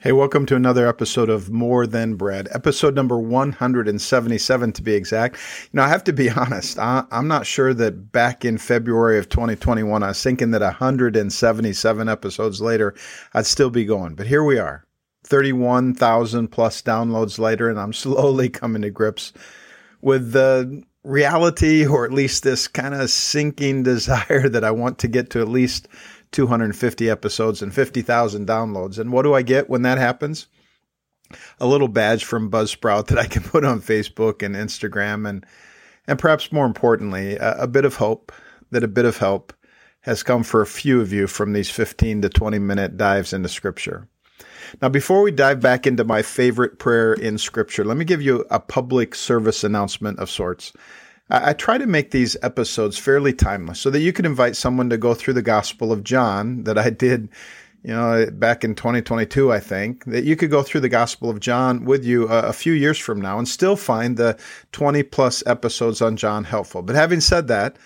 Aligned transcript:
Hey, 0.00 0.12
welcome 0.12 0.46
to 0.46 0.54
another 0.54 0.86
episode 0.86 1.28
of 1.28 1.50
More 1.50 1.84
Than 1.84 2.14
Bread, 2.14 2.46
episode 2.52 2.94
number 2.94 3.18
177 3.18 4.72
to 4.74 4.82
be 4.82 4.94
exact. 4.94 5.34
You 5.64 5.70
know, 5.72 5.82
I 5.82 5.88
have 5.88 6.04
to 6.04 6.12
be 6.12 6.30
honest, 6.36 6.78
I, 6.78 7.02
am 7.10 7.26
not 7.26 7.46
sure 7.46 7.74
that 7.74 8.12
back 8.12 8.44
in 8.44 8.58
February 8.58 9.18
of 9.18 9.28
2021, 9.28 10.04
I 10.04 10.06
was 10.06 10.22
thinking 10.22 10.52
that 10.52 10.60
177 10.60 12.08
episodes 12.08 12.60
later, 12.60 12.94
I'd 13.34 13.46
still 13.46 13.70
be 13.70 13.84
going. 13.84 14.14
But 14.14 14.28
here 14.28 14.44
we 14.44 14.60
are, 14.60 14.86
31,000 15.24 16.46
plus 16.46 16.80
downloads 16.80 17.40
later, 17.40 17.68
and 17.68 17.80
I'm 17.80 17.92
slowly 17.92 18.48
coming 18.48 18.82
to 18.82 18.90
grips 18.90 19.32
with 20.00 20.30
the 20.30 20.84
reality, 21.02 21.84
or 21.84 22.04
at 22.04 22.12
least 22.12 22.44
this 22.44 22.68
kind 22.68 22.94
of 22.94 23.10
sinking 23.10 23.82
desire 23.82 24.48
that 24.48 24.62
I 24.62 24.70
want 24.70 24.98
to 25.00 25.08
get 25.08 25.30
to 25.30 25.40
at 25.40 25.48
least 25.48 25.88
250 26.32 27.10
episodes 27.10 27.62
and 27.62 27.72
50,000 27.74 28.46
downloads. 28.46 28.98
And 28.98 29.12
what 29.12 29.22
do 29.22 29.34
I 29.34 29.42
get 29.42 29.70
when 29.70 29.82
that 29.82 29.98
happens? 29.98 30.46
A 31.60 31.66
little 31.66 31.88
badge 31.88 32.24
from 32.24 32.50
Buzzsprout 32.50 33.08
that 33.08 33.18
I 33.18 33.26
can 33.26 33.42
put 33.42 33.64
on 33.64 33.80
Facebook 33.80 34.42
and 34.42 34.54
Instagram, 34.54 35.28
and 35.28 35.44
and 36.06 36.18
perhaps 36.18 36.52
more 36.52 36.64
importantly, 36.64 37.36
a, 37.36 37.62
a 37.62 37.66
bit 37.66 37.84
of 37.84 37.96
hope 37.96 38.32
that 38.70 38.82
a 38.82 38.88
bit 38.88 39.04
of 39.04 39.18
help 39.18 39.52
has 40.00 40.22
come 40.22 40.42
for 40.42 40.62
a 40.62 40.66
few 40.66 41.00
of 41.00 41.12
you 41.12 41.26
from 41.26 41.52
these 41.52 41.70
15 41.70 42.22
to 42.22 42.28
20 42.28 42.58
minute 42.58 42.96
dives 42.96 43.32
into 43.32 43.48
Scripture. 43.48 44.08
Now, 44.80 44.88
before 44.88 45.22
we 45.22 45.30
dive 45.30 45.60
back 45.60 45.86
into 45.86 46.04
my 46.04 46.22
favorite 46.22 46.78
prayer 46.78 47.14
in 47.14 47.38
Scripture, 47.38 47.84
let 47.84 47.96
me 47.96 48.04
give 48.04 48.22
you 48.22 48.44
a 48.50 48.60
public 48.60 49.14
service 49.14 49.64
announcement 49.64 50.18
of 50.18 50.30
sorts. 50.30 50.72
I, 51.30 51.52
try 51.52 51.76
to 51.76 51.86
make 51.86 52.10
these 52.10 52.36
episodes 52.42 52.96
fairly 52.96 53.32
timeless 53.32 53.80
so 53.80 53.90
that 53.90 54.00
you 54.00 54.12
can 54.12 54.24
invite 54.24 54.56
someone 54.56 54.88
to 54.90 54.96
go 54.96 55.14
through 55.14 55.34
the 55.34 55.42
Gospel 55.42 55.92
of 55.92 56.02
John 56.02 56.64
that 56.64 56.78
I 56.78 56.88
did, 56.88 57.28
you 57.82 57.92
know, 57.92 58.26
back 58.32 58.64
in 58.64 58.74
2022, 58.74 59.52
I 59.52 59.60
think, 59.60 60.04
that 60.06 60.24
you 60.24 60.36
could 60.36 60.50
go 60.50 60.62
through 60.62 60.80
the 60.80 60.88
Gospel 60.88 61.28
of 61.28 61.40
John 61.40 61.84
with 61.84 62.04
you 62.04 62.28
a, 62.28 62.44
a 62.44 62.52
few 62.52 62.72
years 62.72 62.98
from 62.98 63.20
now 63.20 63.38
and 63.38 63.46
still 63.46 63.76
find 63.76 64.16
the 64.16 64.38
20 64.72 65.02
plus 65.02 65.42
episodes 65.46 66.00
on 66.00 66.16
John 66.16 66.44
helpful. 66.44 66.82
But 66.82 66.96
having 66.96 67.20
said 67.20 67.46
that, 67.48 67.76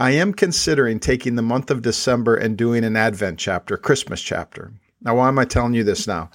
I 0.00 0.10
am 0.12 0.32
considering 0.32 0.98
taking 0.98 1.36
the 1.36 1.42
month 1.42 1.70
of 1.70 1.82
December 1.82 2.34
and 2.34 2.56
doing 2.56 2.84
an 2.84 2.96
Advent 2.96 3.38
chapter, 3.38 3.76
Christmas 3.76 4.20
chapter. 4.20 4.72
Now, 5.02 5.16
why 5.16 5.28
am 5.28 5.38
I 5.38 5.44
telling 5.44 5.74
you 5.74 5.84
this 5.84 6.06
now? 6.06 6.30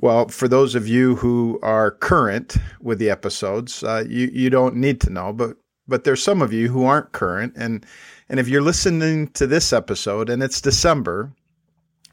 Well, 0.00 0.28
for 0.28 0.46
those 0.46 0.76
of 0.76 0.86
you 0.86 1.16
who 1.16 1.58
are 1.62 1.90
current 1.90 2.56
with 2.80 3.00
the 3.00 3.10
episodes, 3.10 3.82
uh, 3.82 4.04
you 4.08 4.30
you 4.32 4.48
don't 4.48 4.76
need 4.76 5.00
to 5.00 5.10
know, 5.10 5.32
but 5.32 5.56
but 5.88 6.04
there's 6.04 6.22
some 6.22 6.42
of 6.42 6.52
you 6.52 6.68
who 6.68 6.84
aren't 6.84 7.12
current 7.12 7.54
and 7.56 7.84
and 8.28 8.38
if 8.38 8.48
you're 8.48 8.62
listening 8.62 9.28
to 9.28 9.46
this 9.46 9.72
episode 9.72 10.28
and 10.28 10.42
it's 10.42 10.60
December, 10.60 11.32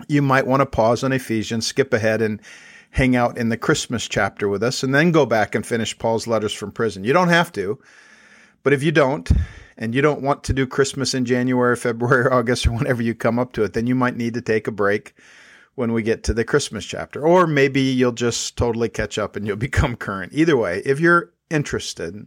you 0.07 0.21
might 0.21 0.47
want 0.47 0.61
to 0.61 0.65
pause 0.65 1.03
on 1.03 1.11
Ephesians, 1.11 1.67
skip 1.67 1.93
ahead 1.93 2.21
and 2.21 2.41
hang 2.91 3.17
out 3.17 3.37
in 3.37 3.49
the 3.49 3.57
Christmas 3.57 4.07
chapter 4.07 4.47
with 4.47 4.63
us 4.63 4.81
and 4.81 4.95
then 4.95 5.11
go 5.11 5.25
back 5.25 5.53
and 5.53 5.65
finish 5.65 5.97
Paul's 5.97 6.27
letters 6.27 6.53
from 6.53 6.71
prison. 6.71 7.03
You 7.03 7.11
don't 7.11 7.27
have 7.27 7.51
to. 7.53 7.77
But 8.63 8.71
if 8.71 8.81
you 8.81 8.91
don't 8.91 9.29
and 9.77 9.93
you 9.93 10.01
don't 10.01 10.21
want 10.21 10.45
to 10.45 10.53
do 10.53 10.65
Christmas 10.65 11.13
in 11.13 11.25
January, 11.25 11.75
February, 11.75 12.31
August 12.31 12.65
or 12.65 12.71
whenever 12.71 13.01
you 13.01 13.13
come 13.13 13.37
up 13.37 13.51
to 13.53 13.63
it, 13.63 13.73
then 13.73 13.87
you 13.87 13.95
might 13.95 14.15
need 14.15 14.33
to 14.35 14.41
take 14.41 14.67
a 14.67 14.71
break 14.71 15.13
when 15.75 15.91
we 15.91 16.01
get 16.01 16.23
to 16.23 16.33
the 16.33 16.45
Christmas 16.45 16.85
chapter. 16.85 17.21
Or 17.21 17.45
maybe 17.45 17.81
you'll 17.81 18.13
just 18.13 18.55
totally 18.55 18.87
catch 18.87 19.17
up 19.17 19.35
and 19.35 19.45
you'll 19.45 19.55
become 19.57 19.97
current. 19.97 20.31
Either 20.33 20.55
way, 20.55 20.81
if 20.85 21.01
you're 21.01 21.33
interested, 21.49 22.25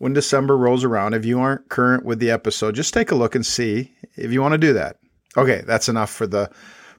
when 0.00 0.14
December 0.14 0.56
rolls 0.56 0.82
around, 0.82 1.12
if 1.12 1.26
you 1.26 1.38
aren't 1.40 1.68
current 1.68 2.06
with 2.06 2.20
the 2.20 2.30
episode, 2.30 2.74
just 2.74 2.94
take 2.94 3.10
a 3.10 3.14
look 3.14 3.34
and 3.34 3.44
see 3.44 3.92
if 4.16 4.32
you 4.32 4.40
want 4.40 4.52
to 4.52 4.58
do 4.58 4.72
that. 4.72 4.96
Okay, 5.36 5.62
that's 5.66 5.90
enough 5.90 6.08
for 6.08 6.26
the 6.26 6.50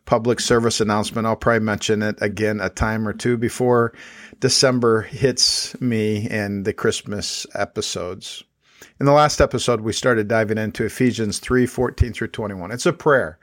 public 0.06 0.40
service 0.40 0.80
announcement. 0.80 1.26
I'll 1.26 1.36
probably 1.36 1.66
mention 1.66 2.04
it 2.04 2.22
again 2.22 2.60
a 2.62 2.70
time 2.70 3.08
or 3.08 3.14
two 3.14 3.38
before 3.38 3.94
December 4.40 5.02
hits 5.02 5.80
me 5.82 6.28
and 6.30 6.64
the 6.64 6.74
Christmas 6.74 7.48
episodes. 7.56 8.44
In 9.00 9.08
the 9.08 9.14
last 9.14 9.42
episode, 9.42 9.82
we 9.82 9.94
started 9.94 10.28
diving 10.28 10.60
into 10.60 10.86
Ephesians 10.86 11.40
3 11.40 11.66
14 11.66 12.14
through 12.14 12.28
21. 12.28 12.70
It's 12.70 12.86
a 12.86 12.94
prayer. 12.94 13.40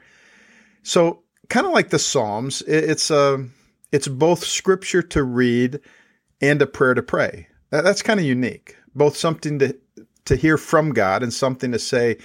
So, 0.84 1.24
kind 1.48 1.66
of 1.66 1.72
like 1.72 1.90
the 1.90 1.98
Psalms, 1.98 2.62
it's 2.62 3.10
a 3.10 3.44
it's 3.90 4.06
both 4.06 4.44
scripture 4.44 5.02
to 5.02 5.24
read 5.24 5.80
and 6.40 6.62
a 6.62 6.66
prayer 6.68 6.94
to 6.94 7.02
pray. 7.02 7.48
That's 7.70 8.02
kind 8.02 8.20
of 8.20 8.24
unique 8.26 8.77
both 8.94 9.16
something 9.16 9.58
to 9.58 9.76
to 10.24 10.36
hear 10.36 10.58
from 10.58 10.92
God 10.92 11.22
and 11.22 11.32
something 11.32 11.72
to 11.72 11.78
say 11.78 12.18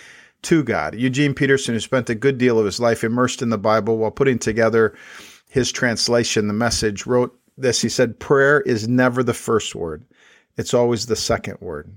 to 0.44 0.64
God. 0.64 0.96
Eugene 0.96 1.34
Peterson, 1.34 1.74
who 1.74 1.80
spent 1.80 2.10
a 2.10 2.16
good 2.16 2.38
deal 2.38 2.60
of 2.60 2.66
his 2.66 2.80
life 2.80 3.04
immersed 3.04 3.42
in 3.42 3.50
the 3.50 3.58
Bible 3.58 3.98
while 3.98 4.12
putting 4.12 4.38
together 4.38 4.94
his 5.50 5.72
translation, 5.72 6.48
the 6.48 6.54
message, 6.54 7.06
wrote 7.06 7.40
this. 7.58 7.82
He 7.82 7.90
said, 7.90 8.20
Prayer 8.20 8.62
is 8.62 8.88
never 8.88 9.24
the 9.24 9.34
first 9.34 9.74
word, 9.74 10.04
it's 10.58 10.74
always 10.74 11.06
the 11.06 11.16
second 11.16 11.58
word. 11.62 11.90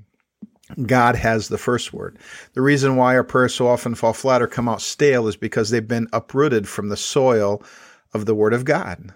God 0.84 1.14
has 1.14 1.48
the 1.48 1.58
first 1.58 1.92
word. 1.92 2.18
The 2.54 2.62
reason 2.62 2.96
why 2.96 3.14
our 3.14 3.22
prayers 3.22 3.54
so 3.54 3.68
often 3.68 3.94
fall 3.94 4.12
flat 4.12 4.42
or 4.42 4.48
come 4.48 4.68
out 4.68 4.82
stale 4.82 5.28
is 5.28 5.36
because 5.36 5.70
they've 5.70 5.86
been 5.86 6.08
uprooted 6.12 6.68
from 6.68 6.88
the 6.88 6.96
soil 6.96 7.62
of 8.12 8.26
the 8.26 8.34
Word 8.34 8.52
of 8.52 8.64
God. 8.64 9.12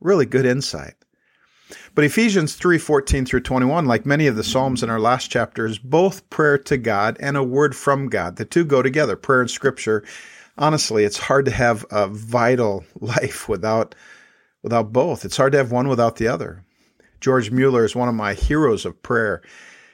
Really 0.00 0.26
good 0.26 0.44
insight. 0.44 0.94
But 1.94 2.04
Ephesians 2.04 2.54
3 2.54 2.78
14 2.78 3.26
through 3.26 3.40
21, 3.40 3.86
like 3.86 4.06
many 4.06 4.26
of 4.26 4.36
the 4.36 4.44
Psalms 4.44 4.82
in 4.82 4.90
our 4.90 5.00
last 5.00 5.30
chapter, 5.30 5.66
is 5.66 5.78
both 5.78 6.28
prayer 6.30 6.58
to 6.58 6.76
God 6.76 7.16
and 7.20 7.36
a 7.36 7.42
word 7.42 7.76
from 7.76 8.08
God. 8.08 8.36
The 8.36 8.44
two 8.44 8.64
go 8.64 8.82
together, 8.82 9.16
prayer 9.16 9.42
and 9.42 9.50
scripture. 9.50 10.04
Honestly, 10.58 11.04
it's 11.04 11.18
hard 11.18 11.44
to 11.46 11.50
have 11.50 11.86
a 11.90 12.06
vital 12.08 12.84
life 13.00 13.48
without, 13.48 13.94
without 14.62 14.92
both. 14.92 15.24
It's 15.24 15.36
hard 15.36 15.52
to 15.52 15.58
have 15.58 15.72
one 15.72 15.88
without 15.88 16.16
the 16.16 16.28
other. 16.28 16.64
George 17.20 17.50
Mueller 17.50 17.84
is 17.84 17.94
one 17.94 18.08
of 18.08 18.14
my 18.14 18.34
heroes 18.34 18.84
of 18.84 19.02
prayer. 19.02 19.42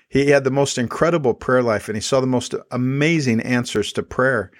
He 0.08 0.30
had 0.30 0.44
the 0.44 0.50
most 0.50 0.78
incredible 0.78 1.34
prayer 1.34 1.62
life 1.62 1.88
and 1.88 1.96
he 1.96 2.00
saw 2.00 2.20
the 2.20 2.26
most 2.26 2.54
amazing 2.70 3.40
answers 3.40 3.92
to 3.94 4.02
prayer. 4.02 4.50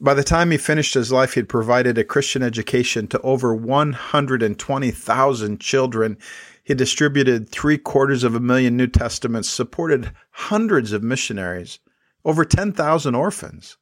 By 0.00 0.14
the 0.14 0.22
time 0.22 0.52
he 0.52 0.58
finished 0.58 0.94
his 0.94 1.10
life, 1.10 1.34
he 1.34 1.40
had 1.40 1.48
provided 1.48 1.98
a 1.98 2.04
Christian 2.04 2.42
education 2.42 3.08
to 3.08 3.20
over 3.22 3.52
120,000 3.54 5.60
children 5.60 6.18
he 6.68 6.74
distributed 6.74 7.48
three 7.48 7.78
quarters 7.78 8.24
of 8.24 8.34
a 8.34 8.40
million 8.40 8.76
New 8.76 8.88
Testaments, 8.88 9.48
supported 9.48 10.12
hundreds 10.32 10.92
of 10.92 11.02
missionaries, 11.02 11.78
over 12.26 12.44
10,000 12.44 13.14
orphans. 13.14 13.78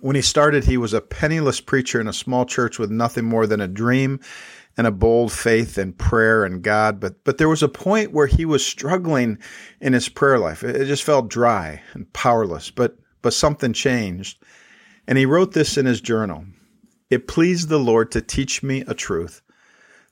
When 0.00 0.16
he 0.16 0.22
started, 0.22 0.64
he 0.64 0.76
was 0.76 0.92
a 0.92 1.00
penniless 1.00 1.60
preacher 1.60 2.00
in 2.00 2.08
a 2.08 2.12
small 2.12 2.44
church 2.44 2.80
with 2.80 2.90
nothing 2.90 3.24
more 3.24 3.46
than 3.46 3.60
a 3.60 3.68
dream 3.68 4.18
and 4.76 4.84
a 4.84 4.90
bold 4.90 5.30
faith 5.30 5.78
in 5.78 5.92
prayer 5.92 6.44
and 6.44 6.60
God. 6.60 6.98
But, 6.98 7.22
but 7.22 7.38
there 7.38 7.48
was 7.48 7.62
a 7.62 7.68
point 7.68 8.12
where 8.12 8.26
he 8.26 8.44
was 8.44 8.66
struggling 8.66 9.38
in 9.80 9.92
his 9.92 10.08
prayer 10.08 10.40
life. 10.40 10.64
It 10.64 10.86
just 10.86 11.04
felt 11.04 11.30
dry 11.30 11.80
and 11.92 12.12
powerless, 12.12 12.72
but, 12.72 12.98
but 13.22 13.32
something 13.32 13.72
changed. 13.72 14.42
And 15.06 15.18
he 15.18 15.26
wrote 15.26 15.52
this 15.52 15.76
in 15.76 15.86
his 15.86 16.00
journal. 16.00 16.44
It 17.10 17.28
pleased 17.28 17.68
the 17.68 17.78
Lord 17.78 18.10
to 18.12 18.20
teach 18.20 18.62
me 18.62 18.84
a 18.86 18.94
truth 18.94 19.42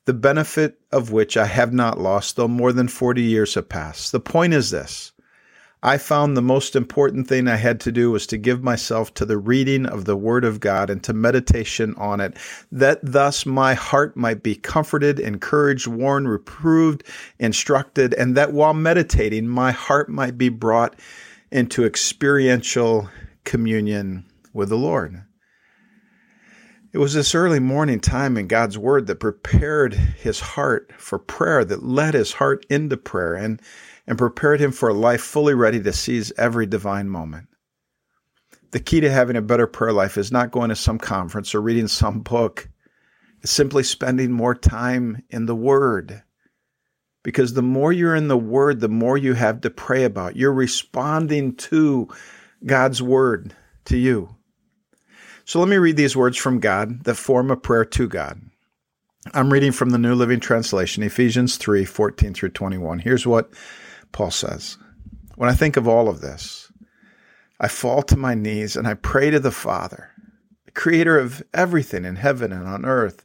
the 0.06 0.15
benefit 0.15 0.78
of 0.93 1.11
which 1.11 1.37
I 1.37 1.47
have 1.47 1.72
not 1.72 1.99
lost, 1.99 2.37
though 2.37 2.49
more 2.49 2.72
than 2.72 2.89
40 2.89 3.22
years 3.22 3.55
have 3.55 3.69
passed. 3.69 4.12
The 4.12 4.21
point 4.21 4.55
is 4.55 4.71
this 4.71 5.12
I 5.83 5.99
found 5.99 6.37
the 6.37 6.43
most 6.43 6.75
important 6.75 7.28
thing 7.28 7.47
I 7.47 7.56
had 7.56 7.81
to 7.81 7.93
do 7.93 8.11
was 8.11 8.27
to 8.28 8.39
give 8.39 8.62
myself 8.62 9.12
to 9.15 9.27
the 9.27 9.37
reading 9.37 9.84
of 9.84 10.05
the 10.05 10.17
Word 10.17 10.44
of 10.44 10.61
God 10.61 10.91
and 10.91 11.03
to 11.05 11.12
meditation 11.12 11.94
on 11.99 12.21
it, 12.21 12.37
that 12.73 13.00
thus 13.03 13.44
my 13.44 13.75
heart 13.75 14.17
might 14.17 14.43
be 14.43 14.55
comforted, 14.55 15.21
encouraged, 15.21 15.87
warned, 15.87 16.31
reproved, 16.31 17.05
instructed, 17.38 18.15
and 18.15 18.37
that 18.37 18.53
while 18.53 18.75
meditating, 18.75 19.49
my 19.49 19.73
heart 19.73 20.09
might 20.09 20.38
be 20.38 20.49
brought 20.49 20.97
into 21.56 21.87
experiential 21.87 23.09
communion 23.44 24.27
with 24.53 24.69
the 24.69 24.77
Lord. 24.77 25.25
It 26.93 26.99
was 26.99 27.15
this 27.15 27.34
early 27.34 27.61
morning 27.61 27.99
time 27.99 28.37
in 28.37 28.47
God's 28.47 28.77
Word 28.77 29.06
that 29.06 29.21
prepared 29.21 29.94
his 29.94 30.38
heart 30.38 30.93
for 30.99 31.19
prayer, 31.19 31.64
that 31.64 31.82
led 31.82 32.12
his 32.12 32.35
heart 32.35 32.67
into 32.69 32.99
prayer 32.99 33.35
and, 33.35 33.62
and 34.06 34.19
prepared 34.19 34.61
him 34.61 34.70
for 34.70 34.91
a 34.91 34.94
life 34.94 35.23
fully 35.23 35.55
ready 35.55 35.82
to 35.82 35.94
seize 35.94 36.31
every 36.37 36.67
divine 36.67 37.08
moment. 37.08 37.49
The 38.73 38.81
key 38.81 39.00
to 39.00 39.11
having 39.11 39.37
a 39.37 39.41
better 39.41 39.67
prayer 39.67 39.94
life 39.94 40.19
is 40.19 40.31
not 40.31 40.50
going 40.50 40.69
to 40.69 40.76
some 40.76 40.99
conference 40.99 41.55
or 41.55 41.62
reading 41.62 41.88
some 41.88 42.20
book. 42.20 42.69
It's 43.41 43.50
simply 43.50 43.82
spending 43.82 44.31
more 44.31 44.55
time 44.55 45.23
in 45.31 45.47
the 45.47 45.56
Word. 45.56 46.23
Because 47.26 47.55
the 47.55 47.61
more 47.61 47.93
you're 47.93 48.14
in 48.14 48.28
the 48.28 48.38
Word, 48.38 48.78
the 48.78 48.88
more 48.88 49.19
you 49.19 49.34
have 49.34 49.62
to 49.62 49.69
pray 49.69 50.05
about. 50.05 50.37
You're 50.37 50.52
responding 50.52 51.56
to 51.56 52.06
God's 52.64 53.02
Word 53.02 53.52
to 53.87 53.96
you. 53.96 54.37
So 55.44 55.58
let 55.58 55.69
me 55.69 55.76
read 55.76 55.96
these 55.96 56.17
words 56.17 56.37
from 56.37 56.61
God 56.61 57.02
that 57.02 57.17
form 57.17 57.50
a 57.50 57.56
prayer 57.56 57.84
to 57.84 58.06
God. 58.06 58.40
I'm 59.34 59.52
reading 59.52 59.73
from 59.73 59.90
the 59.90 59.99
New 59.99 60.14
Living 60.14 60.38
Translation, 60.38 61.02
Ephesians 61.02 61.56
3 61.56 61.84
14 61.84 62.32
through 62.32 62.50
21. 62.50 63.00
Here's 63.00 63.26
what 63.26 63.50
Paul 64.12 64.31
says 64.31 64.79
When 65.34 65.50
I 65.50 65.55
think 65.55 65.76
of 65.76 65.88
all 65.88 66.08
of 66.08 66.20
this, 66.20 66.70
I 67.58 67.67
fall 67.67 68.05
to 68.05 68.17
my 68.17 68.34
knees 68.34 68.76
and 68.76 68.87
I 68.87 68.94
pray 68.94 69.31
to 69.31 69.40
the 69.40 69.50
Father, 69.50 70.12
the 70.64 70.70
creator 70.70 71.19
of 71.19 71.43
everything 71.52 72.05
in 72.05 72.14
heaven 72.14 72.52
and 72.52 72.69
on 72.69 72.84
earth, 72.84 73.25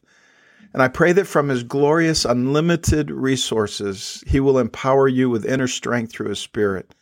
And 0.73 0.81
I 0.81 0.87
pray 0.87 1.11
that 1.13 1.27
from 1.27 1.49
his 1.49 1.63
glorious, 1.63 2.23
unlimited 2.23 3.11
resources, 3.11 4.23
he 4.25 4.39
will 4.39 4.57
empower 4.57 5.07
you 5.07 5.29
with 5.29 5.45
inner 5.45 5.67
strength 5.67 6.13
through 6.13 6.29
his 6.29 6.39
spirit. 6.39 6.95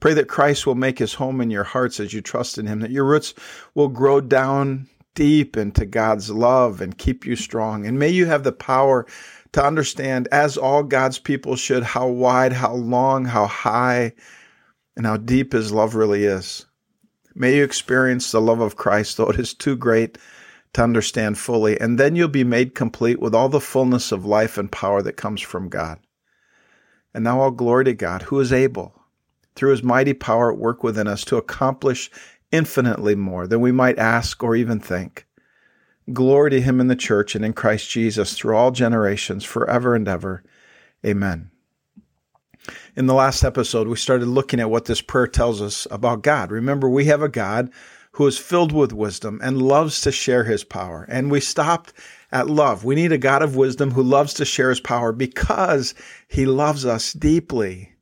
Pray 0.00 0.14
that 0.14 0.28
Christ 0.28 0.66
will 0.66 0.74
make 0.74 0.98
his 0.98 1.14
home 1.14 1.40
in 1.40 1.50
your 1.50 1.64
hearts 1.64 1.98
as 1.98 2.12
you 2.12 2.20
trust 2.20 2.58
in 2.58 2.66
him, 2.66 2.80
that 2.80 2.90
your 2.90 3.04
roots 3.04 3.34
will 3.74 3.88
grow 3.88 4.20
down 4.20 4.86
deep 5.14 5.56
into 5.56 5.84
God's 5.84 6.30
love 6.30 6.80
and 6.80 6.96
keep 6.96 7.26
you 7.26 7.36
strong. 7.36 7.86
And 7.86 7.98
may 7.98 8.08
you 8.08 8.26
have 8.26 8.44
the 8.44 8.52
power 8.52 9.06
to 9.52 9.64
understand, 9.64 10.28
as 10.30 10.56
all 10.56 10.82
God's 10.82 11.18
people 11.18 11.56
should, 11.56 11.82
how 11.82 12.06
wide, 12.06 12.52
how 12.52 12.74
long, 12.74 13.24
how 13.24 13.46
high, 13.46 14.12
and 14.96 15.06
how 15.06 15.16
deep 15.16 15.52
his 15.52 15.72
love 15.72 15.94
really 15.94 16.24
is. 16.24 16.66
May 17.34 17.56
you 17.56 17.64
experience 17.64 18.30
the 18.30 18.40
love 18.40 18.60
of 18.60 18.76
Christ, 18.76 19.16
though 19.16 19.30
it 19.30 19.40
is 19.40 19.54
too 19.54 19.76
great 19.76 20.18
to 20.72 20.82
understand 20.82 21.38
fully, 21.38 21.80
and 21.80 21.98
then 21.98 22.14
you'll 22.14 22.28
be 22.28 22.44
made 22.44 22.74
complete 22.74 23.20
with 23.20 23.34
all 23.34 23.48
the 23.48 23.60
fullness 23.60 24.12
of 24.12 24.24
life 24.24 24.56
and 24.56 24.70
power 24.70 25.02
that 25.02 25.16
comes 25.16 25.40
from 25.40 25.68
God. 25.68 25.98
And 27.12 27.24
now 27.24 27.40
all 27.40 27.50
glory 27.50 27.84
to 27.86 27.94
God, 27.94 28.22
who 28.22 28.38
is 28.38 28.52
able, 28.52 28.94
through 29.56 29.72
his 29.72 29.82
mighty 29.82 30.14
power 30.14 30.52
at 30.52 30.58
work 30.58 30.84
within 30.84 31.08
us, 31.08 31.24
to 31.24 31.36
accomplish 31.36 32.10
infinitely 32.52 33.16
more 33.16 33.46
than 33.46 33.60
we 33.60 33.72
might 33.72 33.98
ask 33.98 34.42
or 34.42 34.54
even 34.54 34.78
think. 34.78 35.26
Glory 36.12 36.50
to 36.50 36.60
him 36.60 36.80
in 36.80 36.88
the 36.88 36.96
church 36.96 37.34
and 37.34 37.44
in 37.44 37.52
Christ 37.52 37.90
Jesus 37.90 38.34
through 38.34 38.56
all 38.56 38.70
generations, 38.70 39.44
forever 39.44 39.94
and 39.94 40.06
ever. 40.06 40.42
Amen. 41.04 41.50
In 42.94 43.06
the 43.06 43.14
last 43.14 43.42
episode, 43.42 43.88
we 43.88 43.96
started 43.96 44.26
looking 44.26 44.60
at 44.60 44.70
what 44.70 44.84
this 44.84 45.00
prayer 45.00 45.26
tells 45.26 45.62
us 45.62 45.86
about 45.90 46.22
God. 46.22 46.50
Remember, 46.50 46.88
we 46.88 47.06
have 47.06 47.22
a 47.22 47.28
God 47.28 47.70
who 48.12 48.26
is 48.26 48.38
filled 48.38 48.72
with 48.72 48.92
wisdom 48.92 49.40
and 49.42 49.62
loves 49.62 50.00
to 50.00 50.12
share 50.12 50.44
his 50.44 50.64
power. 50.64 51.06
And 51.08 51.30
we 51.30 51.40
stopped 51.40 51.92
at 52.32 52.48
love. 52.48 52.84
We 52.84 52.94
need 52.94 53.12
a 53.12 53.18
God 53.18 53.42
of 53.42 53.56
wisdom 53.56 53.92
who 53.92 54.02
loves 54.02 54.34
to 54.34 54.44
share 54.44 54.70
his 54.70 54.80
power 54.80 55.12
because 55.12 55.94
he 56.28 56.46
loves 56.46 56.84
us 56.84 57.12
deeply. 57.12 57.92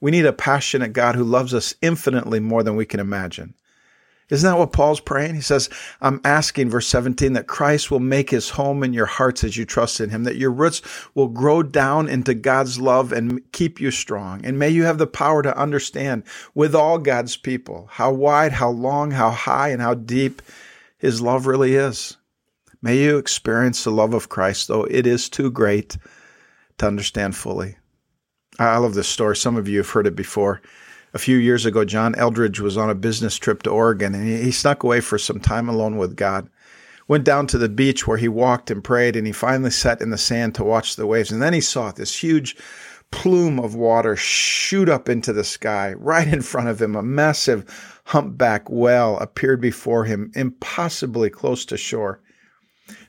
We 0.00 0.10
need 0.10 0.26
a 0.26 0.32
passionate 0.32 0.92
God 0.92 1.14
who 1.14 1.24
loves 1.24 1.54
us 1.54 1.74
infinitely 1.82 2.40
more 2.40 2.62
than 2.62 2.76
we 2.76 2.86
can 2.86 3.00
imagine. 3.00 3.54
Isn't 4.30 4.48
that 4.48 4.58
what 4.58 4.72
Paul's 4.72 5.00
praying? 5.00 5.34
He 5.34 5.40
says, 5.40 5.70
I'm 6.02 6.20
asking, 6.22 6.68
verse 6.68 6.86
17, 6.86 7.32
that 7.32 7.46
Christ 7.46 7.90
will 7.90 8.00
make 8.00 8.28
his 8.28 8.50
home 8.50 8.84
in 8.84 8.92
your 8.92 9.06
hearts 9.06 9.42
as 9.42 9.56
you 9.56 9.64
trust 9.64 10.00
in 10.00 10.10
him, 10.10 10.24
that 10.24 10.36
your 10.36 10.50
roots 10.50 10.82
will 11.14 11.28
grow 11.28 11.62
down 11.62 12.08
into 12.08 12.34
God's 12.34 12.78
love 12.78 13.10
and 13.10 13.40
keep 13.52 13.80
you 13.80 13.90
strong. 13.90 14.44
And 14.44 14.58
may 14.58 14.68
you 14.68 14.84
have 14.84 14.98
the 14.98 15.06
power 15.06 15.42
to 15.42 15.56
understand 15.56 16.24
with 16.54 16.74
all 16.74 16.98
God's 16.98 17.36
people 17.36 17.88
how 17.92 18.12
wide, 18.12 18.52
how 18.52 18.68
long, 18.68 19.12
how 19.12 19.30
high, 19.30 19.68
and 19.68 19.80
how 19.80 19.94
deep 19.94 20.42
his 20.98 21.22
love 21.22 21.46
really 21.46 21.74
is. 21.74 22.18
May 22.82 22.98
you 22.98 23.16
experience 23.16 23.82
the 23.82 23.90
love 23.90 24.12
of 24.12 24.28
Christ, 24.28 24.68
though 24.68 24.84
it 24.84 25.06
is 25.06 25.28
too 25.28 25.50
great 25.50 25.96
to 26.76 26.86
understand 26.86 27.34
fully. 27.34 27.76
I 28.58 28.76
love 28.76 28.94
this 28.94 29.08
story. 29.08 29.36
Some 29.36 29.56
of 29.56 29.68
you 29.68 29.78
have 29.78 29.90
heard 29.90 30.06
it 30.06 30.16
before 30.16 30.60
a 31.14 31.18
few 31.18 31.36
years 31.36 31.64
ago, 31.64 31.84
John 31.84 32.14
Eldredge 32.14 32.60
was 32.60 32.76
on 32.76 32.90
a 32.90 32.94
business 32.94 33.36
trip 33.36 33.62
to 33.62 33.70
Oregon 33.70 34.14
and 34.14 34.26
he, 34.26 34.50
snuck 34.50 34.82
away 34.82 35.00
for 35.00 35.18
some 35.18 35.40
time 35.40 35.68
alone 35.68 35.96
with 35.96 36.16
God. 36.16 36.48
Went 37.06 37.24
down 37.24 37.46
to 37.48 37.58
the 37.58 37.70
beach 37.70 38.06
where 38.06 38.18
he 38.18 38.28
walked 38.28 38.70
and 38.70 38.84
prayed 38.84 39.16
and 39.16 39.26
he 39.26 39.32
finally 39.32 39.70
sat 39.70 40.02
in 40.02 40.10
the 40.10 40.18
sand 40.18 40.54
to 40.56 40.64
watch 40.64 40.96
the 40.96 41.06
waves. 41.06 41.32
And 41.32 41.40
then 41.40 41.54
he 41.54 41.60
saw 41.60 41.90
this 41.90 42.22
huge 42.22 42.56
plume 43.10 43.58
of 43.58 43.74
water 43.74 44.14
shoot 44.14 44.88
up 44.90 45.08
into 45.08 45.32
the 45.32 45.44
sky 45.44 45.94
right 45.94 46.28
in 46.28 46.42
front 46.42 46.68
of 46.68 46.82
him. 46.82 46.94
A 46.94 47.02
massive 47.02 47.64
humpback 48.04 48.68
whale 48.68 49.18
appeared 49.18 49.60
before 49.60 50.04
him, 50.04 50.30
impossibly 50.34 51.30
close 51.30 51.64
to 51.66 51.78
shore. 51.78 52.20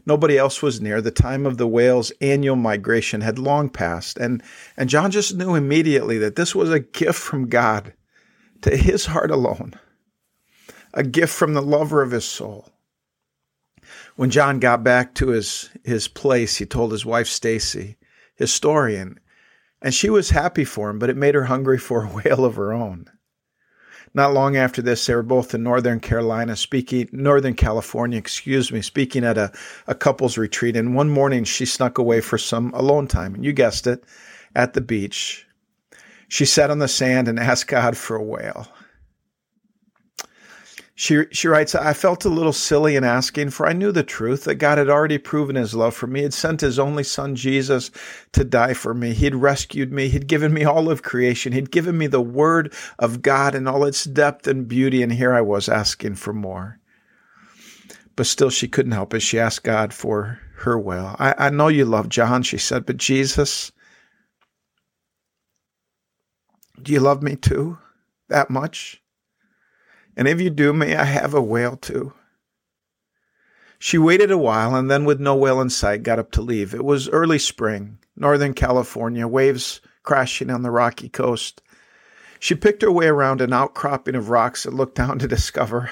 Nobody 0.05 0.37
else 0.37 0.61
was 0.61 0.81
near. 0.81 1.01
The 1.01 1.11
time 1.11 1.45
of 1.45 1.57
the 1.57 1.67
whale's 1.67 2.11
annual 2.21 2.55
migration 2.55 3.21
had 3.21 3.39
long 3.39 3.69
passed, 3.69 4.17
and, 4.17 4.43
and 4.75 4.89
John 4.89 5.11
just 5.11 5.35
knew 5.35 5.55
immediately 5.55 6.17
that 6.19 6.35
this 6.35 6.55
was 6.55 6.71
a 6.71 6.79
gift 6.79 7.19
from 7.19 7.47
God 7.47 7.93
to 8.61 8.75
his 8.75 9.07
heart 9.07 9.31
alone, 9.31 9.73
a 10.93 11.03
gift 11.03 11.33
from 11.33 11.53
the 11.53 11.61
lover 11.61 12.01
of 12.01 12.11
his 12.11 12.25
soul. 12.25 12.71
When 14.15 14.29
John 14.29 14.59
got 14.59 14.83
back 14.83 15.15
to 15.15 15.29
his, 15.29 15.69
his 15.83 16.07
place, 16.07 16.57
he 16.57 16.65
told 16.65 16.91
his 16.91 17.05
wife 17.05 17.27
Stasi 17.27 17.95
his 18.35 18.53
story, 18.53 18.95
and, 18.95 19.19
and 19.81 19.93
she 19.93 20.09
was 20.09 20.29
happy 20.29 20.65
for 20.65 20.89
him, 20.89 20.99
but 20.99 21.09
it 21.09 21.17
made 21.17 21.35
her 21.35 21.45
hungry 21.45 21.77
for 21.77 22.03
a 22.03 22.07
whale 22.07 22.45
of 22.45 22.55
her 22.55 22.73
own. 22.73 23.05
Not 24.13 24.33
long 24.33 24.57
after 24.57 24.81
this, 24.81 25.05
they 25.05 25.15
were 25.15 25.23
both 25.23 25.53
in 25.53 25.63
Northern 25.63 25.99
Carolina 25.99 26.55
speaking, 26.55 27.09
Northern 27.11 27.53
California, 27.53 28.17
excuse 28.17 28.71
me, 28.71 28.81
speaking 28.81 29.23
at 29.23 29.37
a, 29.37 29.51
a 29.87 29.95
couple's 29.95 30.37
retreat. 30.37 30.75
And 30.75 30.95
one 30.95 31.09
morning 31.09 31.43
she 31.43 31.65
snuck 31.65 31.97
away 31.97 32.21
for 32.21 32.37
some 32.37 32.73
alone 32.73 33.07
time. 33.07 33.35
And 33.35 33.45
you 33.45 33.53
guessed 33.53 33.87
it, 33.87 34.03
at 34.55 34.73
the 34.73 34.81
beach. 34.81 35.45
She 36.27 36.45
sat 36.45 36.71
on 36.71 36.79
the 36.79 36.87
sand 36.87 37.27
and 37.27 37.39
asked 37.39 37.67
God 37.67 37.97
for 37.97 38.15
a 38.15 38.23
whale. 38.23 38.67
She, 41.01 41.23
she 41.31 41.47
writes, 41.47 41.75
I 41.75 41.93
felt 41.93 42.25
a 42.25 42.29
little 42.29 42.51
silly 42.51 42.97
in 42.97 43.05
asking, 43.05 43.51
for 43.51 43.65
I 43.65 43.71
knew 43.71 43.93
the 43.93 44.03
truth 44.03 44.43
that 44.43 44.55
God 44.55 44.77
had 44.77 44.89
already 44.89 45.17
proven 45.17 45.55
his 45.55 45.73
love 45.73 45.95
for 45.95 46.07
me. 46.07 46.23
Had 46.23 46.33
sent 46.33 46.59
his 46.59 46.77
only 46.77 47.05
son, 47.05 47.37
Jesus, 47.37 47.89
to 48.33 48.43
die 48.43 48.73
for 48.73 48.93
me. 48.93 49.13
He 49.13 49.23
had 49.23 49.35
rescued 49.35 49.93
me. 49.93 50.09
He'd 50.09 50.27
given 50.27 50.53
me 50.53 50.65
all 50.65 50.91
of 50.91 51.01
creation. 51.01 51.53
He'd 51.53 51.71
given 51.71 51.97
me 51.97 52.07
the 52.07 52.19
word 52.19 52.73
of 52.99 53.21
God 53.21 53.55
in 53.55 53.65
all 53.65 53.85
its 53.85 54.03
depth 54.03 54.45
and 54.45 54.67
beauty. 54.67 55.01
And 55.01 55.13
here 55.13 55.33
I 55.33 55.39
was 55.39 55.69
asking 55.69 56.15
for 56.15 56.33
more. 56.33 56.81
But 58.17 58.27
still, 58.27 58.49
she 58.49 58.67
couldn't 58.67 58.91
help 58.91 59.13
it. 59.13 59.21
She 59.21 59.39
asked 59.39 59.63
God 59.63 59.93
for 59.93 60.37
her 60.57 60.77
will. 60.77 61.15
I, 61.17 61.33
I 61.37 61.49
know 61.49 61.69
you 61.69 61.85
love 61.85 62.09
John, 62.09 62.43
she 62.43 62.57
said, 62.57 62.85
but 62.85 62.97
Jesus, 62.97 63.71
do 66.83 66.91
you 66.91 66.99
love 66.99 67.23
me 67.23 67.37
too? 67.37 67.77
That 68.27 68.49
much? 68.49 69.01
And 70.19 70.27
if 70.27 70.41
you 70.41 70.49
do, 70.49 70.73
may 70.73 70.97
I 70.97 71.05
have 71.05 71.33
a 71.33 71.41
whale 71.41 71.77
too? 71.77 72.11
She 73.77 73.97
waited 73.97 74.31
a 74.31 74.37
while 74.37 74.75
and 74.75 74.91
then, 74.91 75.05
with 75.05 75.21
no 75.21 75.33
whale 75.33 75.61
in 75.61 75.69
sight, 75.69 76.03
got 76.03 76.19
up 76.19 76.31
to 76.31 76.41
leave. 76.41 76.73
It 76.73 76.83
was 76.83 77.07
early 77.07 77.39
spring, 77.39 77.99
Northern 78.17 78.53
California, 78.53 79.25
waves 79.29 79.79
crashing 80.03 80.49
on 80.49 80.61
the 80.61 80.71
rocky 80.71 81.07
coast. 81.07 81.61
She 82.37 82.53
picked 82.53 82.81
her 82.81 82.91
way 82.91 83.07
around 83.07 83.39
an 83.39 83.53
outcropping 83.53 84.15
of 84.15 84.29
rocks 84.29 84.65
and 84.65 84.75
looked 84.75 84.95
down 84.95 85.19
to 85.19 85.27
discover 85.29 85.89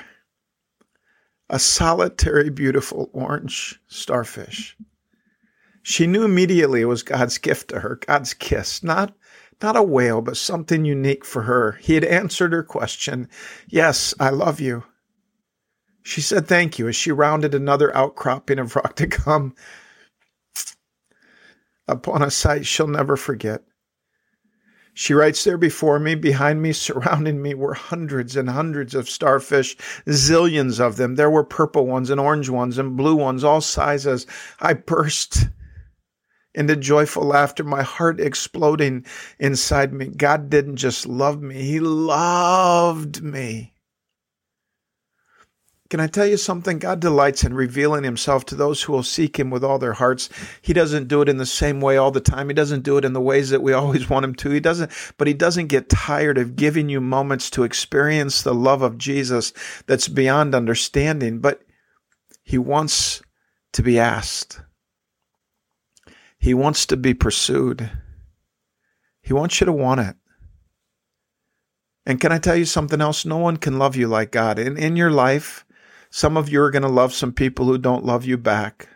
a 1.50 1.58
solitary, 1.58 2.50
beautiful 2.50 3.10
orange 3.14 3.80
starfish. 3.88 4.76
She 5.84 6.06
knew 6.06 6.26
immediately 6.26 6.82
it 6.82 6.86
was 6.86 7.02
God's 7.02 7.38
gift 7.38 7.70
to 7.70 7.80
her, 7.80 7.96
God's 8.06 8.34
kiss, 8.34 8.84
not 8.84 9.16
not 9.62 9.76
a 9.76 9.84
whale, 9.84 10.22
but 10.22 10.38
something 10.38 10.86
unique 10.86 11.26
for 11.26 11.44
her. 11.44 11.74
He 11.82 11.96
had 11.96 12.04
answered 12.04 12.54
her 12.54 12.64
question, 12.64 13.28
Yes, 13.68 14.14
I 14.20 14.30
love 14.30 14.60
you. 14.60 14.84
She 16.04 16.22
said 16.22 16.48
thank 16.48 16.80
you 16.80 16.88
as 16.88 16.96
she 16.96 17.12
rounded 17.12 17.54
another 17.54 17.96
outcropping 17.96 18.60
of 18.60 18.76
rock 18.76 18.96
to 18.96 19.08
come 19.08 19.56
upon 21.88 22.22
a 22.22 22.32
sight 22.32 22.66
she'll 22.66 22.88
never 22.88 23.18
forget. 23.18 23.64
She 24.94 25.14
writes 25.14 25.44
there 25.44 25.58
before 25.58 26.00
me, 26.00 26.16
behind 26.16 26.62
me, 26.62 26.72
surrounding 26.74 27.42
me 27.42 27.54
were 27.54 27.74
hundreds 27.74 28.36
and 28.36 28.50
hundreds 28.50 28.96
of 28.96 29.10
starfish, 29.10 29.78
zillions 30.08 30.80
of 30.80 30.98
them. 30.98 31.16
There 31.16 31.30
were 31.30 31.44
purple 31.44 31.86
ones 31.86 32.10
and 32.10 32.20
orange 32.20 32.50
ones 32.50 32.78
and 32.78 32.98
blue 32.98 33.16
ones, 33.16 33.44
all 33.44 33.62
sizes. 33.62 34.26
I 34.60 34.74
burst 34.74 35.50
into 36.58 36.76
joyful 36.76 37.24
laughter, 37.24 37.64
my 37.64 37.84
heart 37.84 38.20
exploding 38.20 39.06
inside 39.40 39.94
me. 39.94 40.08
God 40.08 40.50
didn't 40.50 40.76
just 40.76 41.06
love 41.06 41.42
me, 41.42 41.62
He 41.62 41.80
loved 41.80 43.24
me. 43.24 43.74
Can 45.90 46.02
I 46.02 46.08
tell 46.08 46.26
you 46.26 46.36
something? 46.36 46.80
God 46.80 47.00
delights 47.00 47.46
in 47.46 47.54
revealing 47.54 48.04
himself 48.04 48.46
to 48.48 48.56
those 48.56 48.84
who 48.84 48.92
will 48.92 49.04
seek 49.04 49.40
him 49.40 49.50
with 49.50 49.64
all 49.64 49.80
their 49.80 49.94
hearts. 49.94 50.30
He 50.62 50.74
doesn't 50.74 51.08
do 51.08 51.22
it 51.22 51.30
in 51.30 51.38
the 51.38 51.46
same 51.46 51.80
way 51.80 51.96
all 51.96 52.12
the 52.12 52.20
time. 52.20 52.50
He 52.50 52.54
doesn't 52.54 52.84
do 52.84 52.98
it 52.98 53.06
in 53.06 53.14
the 53.14 53.22
ways 53.22 53.52
that 53.52 53.62
we 53.62 53.72
always 53.74 54.10
want 54.10 54.26
him 54.26 54.36
to. 54.36 54.50
He 54.50 54.60
doesn't, 54.60 54.92
but 55.18 55.28
he 55.28 55.34
doesn't 55.34 55.68
get 55.68 55.90
tired 55.90 56.38
of 56.38 56.58
giving 56.58 56.90
you 56.90 57.00
moments 57.00 57.50
to 57.52 57.64
experience 57.64 58.42
the 58.42 58.54
love 58.54 58.82
of 58.82 58.98
Jesus 58.98 59.54
that's 59.86 60.10
beyond 60.10 60.54
understanding, 60.54 61.40
but 61.40 61.62
he 62.44 62.58
wants 62.58 63.22
to 63.74 63.82
be 63.82 63.98
asked. 63.98 64.60
He 66.40 66.54
wants 66.54 66.86
to 66.88 66.98
be 66.98 67.14
pursued. 67.14 67.92
He 69.22 69.34
wants 69.34 69.60
you 69.60 69.66
to 69.66 69.74
want 69.74 70.02
it. 70.02 70.16
And 72.06 72.22
can 72.22 72.32
I 72.32 72.40
tell 72.40 72.56
you 72.56 72.66
something 72.66 73.02
else? 73.02 73.26
No 73.26 73.38
one 73.38 73.58
can 73.58 73.78
love 73.78 73.98
you 73.98 74.08
like 74.08 74.32
God. 74.32 74.58
In, 74.58 74.78
in 74.78 74.96
your 74.96 75.12
life, 75.12 75.66
some 76.10 76.38
of 76.38 76.48
you 76.48 76.62
are 76.62 76.72
going 76.72 76.84
to 76.84 76.88
love 76.88 77.14
some 77.14 77.34
people 77.34 77.66
who 77.66 77.78
don't 77.78 78.06
love 78.06 78.24
you 78.24 78.38
back. 78.38 78.88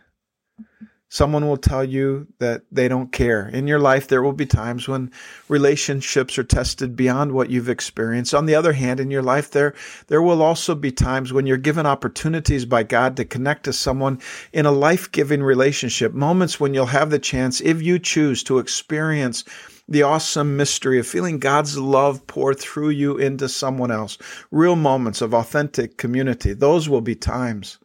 Someone 1.13 1.46
will 1.46 1.58
tell 1.58 1.84
you 1.84 2.25
that 2.39 2.62
they 2.72 2.88
don't 2.88 3.12
care. 3.12 3.50
In 3.50 3.68
your 3.68 3.80
life, 3.80 4.08
there 4.08 4.24
will 4.24 4.32
be 4.32 4.46
times 4.46 4.88
when 4.88 5.12
relationships 5.50 6.39
are 6.39 6.44
tested 6.46 6.96
beyond 6.96 7.34
what 7.34 7.50
you've 7.50 7.68
experienced. 7.68 8.34
On 8.34 8.46
the 8.46 8.56
other 8.56 8.72
hand, 8.72 9.01
in 9.01 9.12
your 9.12 9.22
life, 9.22 9.51
there, 9.51 9.74
there 10.08 10.22
will 10.22 10.41
also 10.41 10.74
be 10.74 10.89
times 10.89 11.34
when 11.34 11.46
you're 11.46 11.58
given 11.58 11.86
opportunities 11.86 12.63
by 12.63 12.84
God 12.84 13.18
to 13.18 13.25
connect 13.25 13.65
to 13.65 13.74
someone 13.74 14.22
in 14.53 14.65
a 14.65 14.72
life 14.72 15.12
giving 15.12 15.44
relationship, 15.44 16.13
moments 16.13 16.62
when 16.62 16.74
you'll 16.74 16.86
have 16.86 17.10
the 17.10 17.20
chance, 17.20 17.60
if 17.60 17.82
you 17.82 18.00
choose, 18.00 18.41
to 18.44 18.60
experience 18.60 19.44
the 19.89 20.03
awesome 20.03 20.56
mystery 20.56 20.98
of 20.98 21.06
feeling 21.06 21.39
God's 21.39 21.77
love 21.77 22.25
pour 22.25 22.53
through 22.53 22.91
you 22.91 23.18
into 23.18 23.50
someone 23.50 23.91
else. 23.91 24.18
Real 24.50 24.77
moments 24.77 25.20
of 25.20 25.34
authentic 25.34 25.98
community. 25.98 26.53
Those 26.53 26.88
will 26.88 27.01
be 27.01 27.15
times 27.15 27.80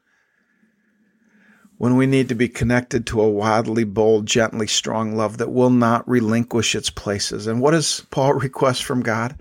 when 1.79 1.97
we 1.97 2.07
need 2.07 2.29
to 2.29 2.35
be 2.35 2.49
connected 2.49 3.07
to 3.07 3.21
a 3.21 3.31
wildly 3.31 3.85
bold, 3.85 4.27
gently 4.27 4.67
strong 4.67 5.15
love 5.15 5.39
that 5.39 5.53
will 5.53 5.71
not 5.71 6.09
relinquish 6.09 6.75
its 6.75 6.89
places. 6.89 7.47
And 7.47 7.61
what 7.61 7.73
does 7.73 8.07
Paul 8.11 8.35
request 8.41 8.85
from 8.85 9.03
God? 9.03 9.39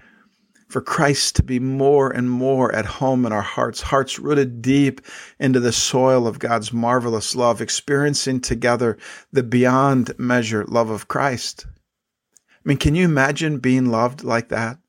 For 0.68 0.82
Christ 0.82 1.36
to 1.38 1.44
be 1.44 1.60
more 1.60 2.10
and 2.10 2.30
more 2.30 2.74
at 2.76 2.86
home 2.86 3.26
in 3.26 3.32
our 3.32 3.42
hearts, 3.42 3.82
hearts 3.82 4.20
rooted 4.20 4.62
deep 4.62 5.00
into 5.40 5.60
the 5.60 5.72
soil 5.72 6.28
of 6.28 6.40
God's 6.40 6.74
marvelous 6.74 7.36
love, 7.36 7.62
experiencing 7.62 8.42
together 8.42 8.98
the 9.32 9.44
beyond 9.44 10.18
measure 10.18 10.66
love 10.66 10.90
of 10.90 11.08
Christ. 11.08 11.66
I 11.70 12.68
mean, 12.68 12.78
can 12.78 12.96
you 12.96 13.06
imagine 13.06 13.60
being 13.60 13.86
loved 13.86 14.24
like 14.24 14.50
that? 14.50 14.80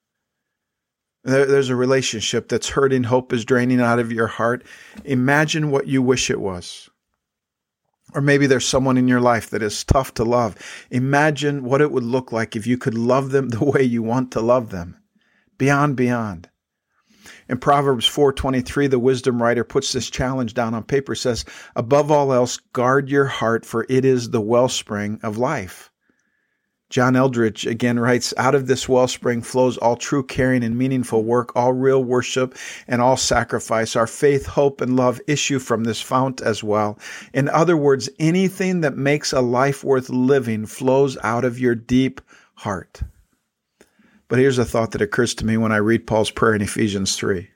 there's 1.23 1.71
a 1.71 1.77
relationship 1.77 2.49
that's 2.49 2.69
hurting, 2.69 3.03
hope 3.03 3.33
is 3.33 3.45
draining 3.45 3.81
out 3.81 3.99
of 3.99 4.13
your 4.13 4.29
heart. 4.29 4.65
Imagine 5.05 5.73
what 5.73 5.89
you 5.89 6.01
wish 6.01 6.31
it 6.31 6.41
was. 6.41 6.89
Or 8.15 8.21
maybe 8.21 8.47
there's 8.47 8.67
someone 8.67 8.97
in 8.97 9.09
your 9.09 9.21
life 9.21 9.51
that 9.51 9.63
is 9.63 9.85
tough 9.85 10.15
to 10.15 10.25
love. 10.25 10.55
Imagine 10.91 11.65
what 11.65 11.81
it 11.81 11.91
would 11.91 12.05
look 12.05 12.33
like 12.33 12.55
if 12.55 12.67
you 12.67 12.79
could 12.79 12.97
love 12.97 13.31
them 13.31 13.49
the 13.51 13.65
way 13.65 13.83
you 13.83 14.03
want 14.03 14.31
to 14.33 14.41
love 14.41 14.71
them. 14.71 14.97
Beyond, 15.59 15.97
beyond. 15.97 16.49
In 17.49 17.59
Proverbs 17.59 18.07
4:23, 18.07 18.89
the 18.89 18.99
wisdom 18.99 19.43
writer 19.43 19.65
puts 19.65 19.93
this 19.93 20.11
challenge 20.11 20.55
down 20.55 20.75
on 20.75 20.85
paper 20.85 21.15
says, 21.15 21.45
"Above 21.75 22.11
all 22.11 22.33
else, 22.33 22.59
guard 22.73 23.09
your 23.09 23.27
heart 23.27 23.65
for 23.65 23.87
it 23.89 24.05
is 24.05 24.31
the 24.31 24.41
wellspring 24.41 25.19
of 25.23 25.39
life." 25.39 25.91
John 26.89 27.17
Eldredge 27.17 27.67
again 27.67 27.99
writes, 27.99 28.33
Out 28.37 28.55
of 28.55 28.67
this 28.67 28.89
wellspring 28.89 29.43
flows 29.43 29.77
all 29.79 29.97
true 29.97 30.23
caring 30.23 30.63
and 30.63 30.79
meaningful 30.79 31.25
work, 31.25 31.55
all 31.57 31.73
real 31.73 32.03
worship 32.03 32.57
and 32.87 33.03
all 33.03 33.17
sacrifice. 33.17 33.97
Our 33.97 34.07
faith, 34.07 34.47
hope, 34.47 34.81
and 34.81 34.97
love 34.97 35.21
issue 35.27 35.59
from 35.59 35.85
this 35.85 36.01
fount 36.01 36.41
as 36.41 36.63
well. 36.63 36.99
In 37.35 37.49
other 37.49 37.77
words, 37.77 38.09
anything 38.19 38.83
that 38.83 38.97
makes 38.97 39.33
a 39.33 39.41
life 39.41 39.83
worth 39.83 40.09
living 40.09 40.65
flows 40.67 41.19
out 41.25 41.45
of 41.45 41.59
your 41.59 41.75
deep 41.75 42.21
heart. 42.55 43.03
But 44.29 44.39
here's 44.39 44.59
a 44.59 44.65
thought 44.65 44.93
that 44.93 45.03
occurs 45.03 45.35
to 45.37 45.47
me 45.47 45.57
when 45.57 45.73
I 45.73 45.77
read 45.77 46.07
Paul's 46.07 46.31
prayer 46.31 46.55
in 46.55 46.63
Ephesians 46.63 47.17
3. 47.17 47.49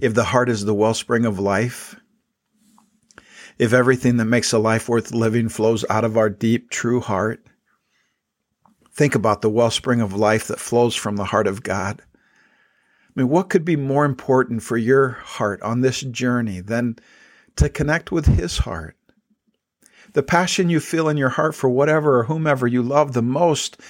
If 0.00 0.14
the 0.14 0.24
heart 0.24 0.48
is 0.48 0.64
the 0.64 0.74
wellspring 0.74 1.24
of 1.24 1.38
life, 1.38 1.96
if 3.58 3.72
everything 3.72 4.16
that 4.18 4.24
makes 4.24 4.52
a 4.52 4.58
life 4.58 4.88
worth 4.88 5.12
living 5.12 5.48
flows 5.48 5.84
out 5.90 6.04
of 6.04 6.16
our 6.16 6.30
deep, 6.30 6.70
true 6.70 7.00
heart, 7.00 7.44
think 8.92 9.14
about 9.14 9.42
the 9.42 9.50
wellspring 9.50 10.00
of 10.00 10.12
life 10.12 10.46
that 10.46 10.60
flows 10.60 10.94
from 10.94 11.16
the 11.16 11.24
heart 11.24 11.46
of 11.46 11.62
God. 11.62 12.02
I 13.08 13.20
mean, 13.20 13.28
what 13.28 13.48
could 13.48 13.64
be 13.64 13.76
more 13.76 14.04
important 14.04 14.62
for 14.62 14.76
your 14.76 15.10
heart 15.10 15.60
on 15.62 15.80
this 15.80 16.00
journey 16.00 16.60
than 16.60 16.98
to 17.56 17.68
connect 17.68 18.12
with 18.12 18.26
His 18.26 18.58
heart? 18.58 18.96
The 20.12 20.22
passion 20.22 20.70
you 20.70 20.80
feel 20.80 21.08
in 21.08 21.16
your 21.16 21.28
heart 21.28 21.54
for 21.54 21.68
whatever 21.68 22.20
or 22.20 22.24
whomever 22.24 22.66
you 22.66 22.82
love 22.82 23.12
the 23.12 23.22
most 23.22 23.80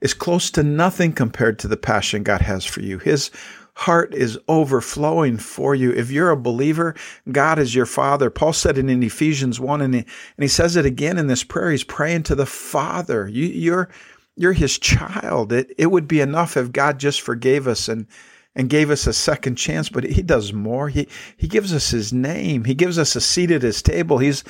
is 0.00 0.12
close 0.12 0.50
to 0.50 0.62
nothing 0.62 1.12
compared 1.12 1.58
to 1.58 1.68
the 1.68 1.76
passion 1.78 2.22
God 2.22 2.42
has 2.42 2.64
for 2.64 2.80
you. 2.80 2.98
His 2.98 3.30
heart 3.74 4.14
is 4.14 4.38
overflowing 4.48 5.36
for 5.36 5.74
you. 5.74 5.92
If 5.92 6.10
you're 6.10 6.30
a 6.30 6.36
believer, 6.36 6.94
God 7.30 7.58
is 7.58 7.74
your 7.74 7.86
Father. 7.86 8.30
Paul 8.30 8.52
said 8.52 8.78
it 8.78 8.88
in 8.88 9.02
Ephesians 9.02 9.58
1, 9.58 9.80
and 9.80 9.94
he, 9.94 10.00
and 10.00 10.42
he 10.42 10.48
says 10.48 10.76
it 10.76 10.86
again 10.86 11.18
in 11.18 11.26
this 11.26 11.44
prayer. 11.44 11.70
He's 11.70 11.84
praying 11.84 12.22
to 12.24 12.34
the 12.34 12.46
Father. 12.46 13.28
You, 13.28 13.46
you're, 13.46 13.88
you're 14.36 14.52
his 14.52 14.78
child. 14.78 15.52
It, 15.52 15.72
it 15.76 15.86
would 15.86 16.06
be 16.06 16.20
enough 16.20 16.56
if 16.56 16.72
God 16.72 17.00
just 17.00 17.20
forgave 17.20 17.66
us 17.66 17.88
and, 17.88 18.06
and 18.54 18.70
gave 18.70 18.90
us 18.90 19.06
a 19.08 19.12
second 19.12 19.56
chance, 19.56 19.88
but 19.88 20.04
he 20.04 20.22
does 20.22 20.52
more. 20.52 20.88
He, 20.88 21.08
he 21.36 21.48
gives 21.48 21.74
us 21.74 21.90
his 21.90 22.12
name. 22.12 22.64
He 22.64 22.74
gives 22.74 22.98
us 22.98 23.16
a 23.16 23.20
seat 23.20 23.50
at 23.50 23.62
his 23.62 23.82
table. 23.82 24.18
He's, 24.18 24.44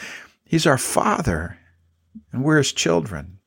he's 0.45 0.67
our 0.67 0.79
Father, 0.79 1.59
and 2.31 2.45
we're 2.45 2.59
his 2.59 2.73
children. 2.73 3.39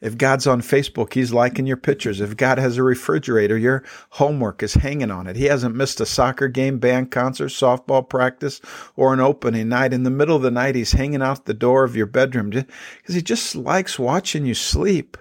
If 0.00 0.18
God's 0.18 0.46
on 0.46 0.60
Facebook, 0.60 1.14
He's 1.14 1.32
liking 1.32 1.66
your 1.66 1.76
pictures. 1.76 2.20
If 2.20 2.36
God 2.36 2.58
has 2.58 2.76
a 2.76 2.82
refrigerator, 2.82 3.56
your 3.56 3.84
homework 4.10 4.62
is 4.62 4.74
hanging 4.74 5.10
on 5.10 5.26
it. 5.26 5.36
He 5.36 5.46
hasn't 5.46 5.76
missed 5.76 6.00
a 6.00 6.06
soccer 6.06 6.48
game, 6.48 6.78
band 6.78 7.10
concert, 7.10 7.48
softball 7.48 8.06
practice, 8.06 8.60
or 8.96 9.14
an 9.14 9.20
opening 9.20 9.68
night. 9.68 9.92
In 9.92 10.02
the 10.02 10.10
middle 10.10 10.36
of 10.36 10.42
the 10.42 10.50
night, 10.50 10.74
He's 10.74 10.92
hanging 10.92 11.22
out 11.22 11.46
the 11.46 11.54
door 11.54 11.84
of 11.84 11.96
your 11.96 12.06
bedroom 12.06 12.50
because 12.50 13.14
He 13.14 13.22
just 13.22 13.56
likes 13.56 13.98
watching 13.98 14.44
you 14.44 14.54
sleep. 14.54 15.16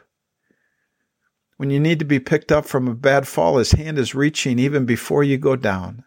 When 1.58 1.70
you 1.70 1.80
need 1.80 2.00
to 2.00 2.06
be 2.06 2.20
picked 2.20 2.52
up 2.52 2.66
from 2.66 2.88
a 2.88 2.96
bad 2.96 3.28
fall, 3.28 3.58
His 3.58 3.72
hand 3.72 3.98
is 3.98 4.16
reaching 4.16 4.60
even 4.60 4.86
before 4.86 5.24
you 5.24 5.38
go 5.38 5.56
down. 5.56 6.04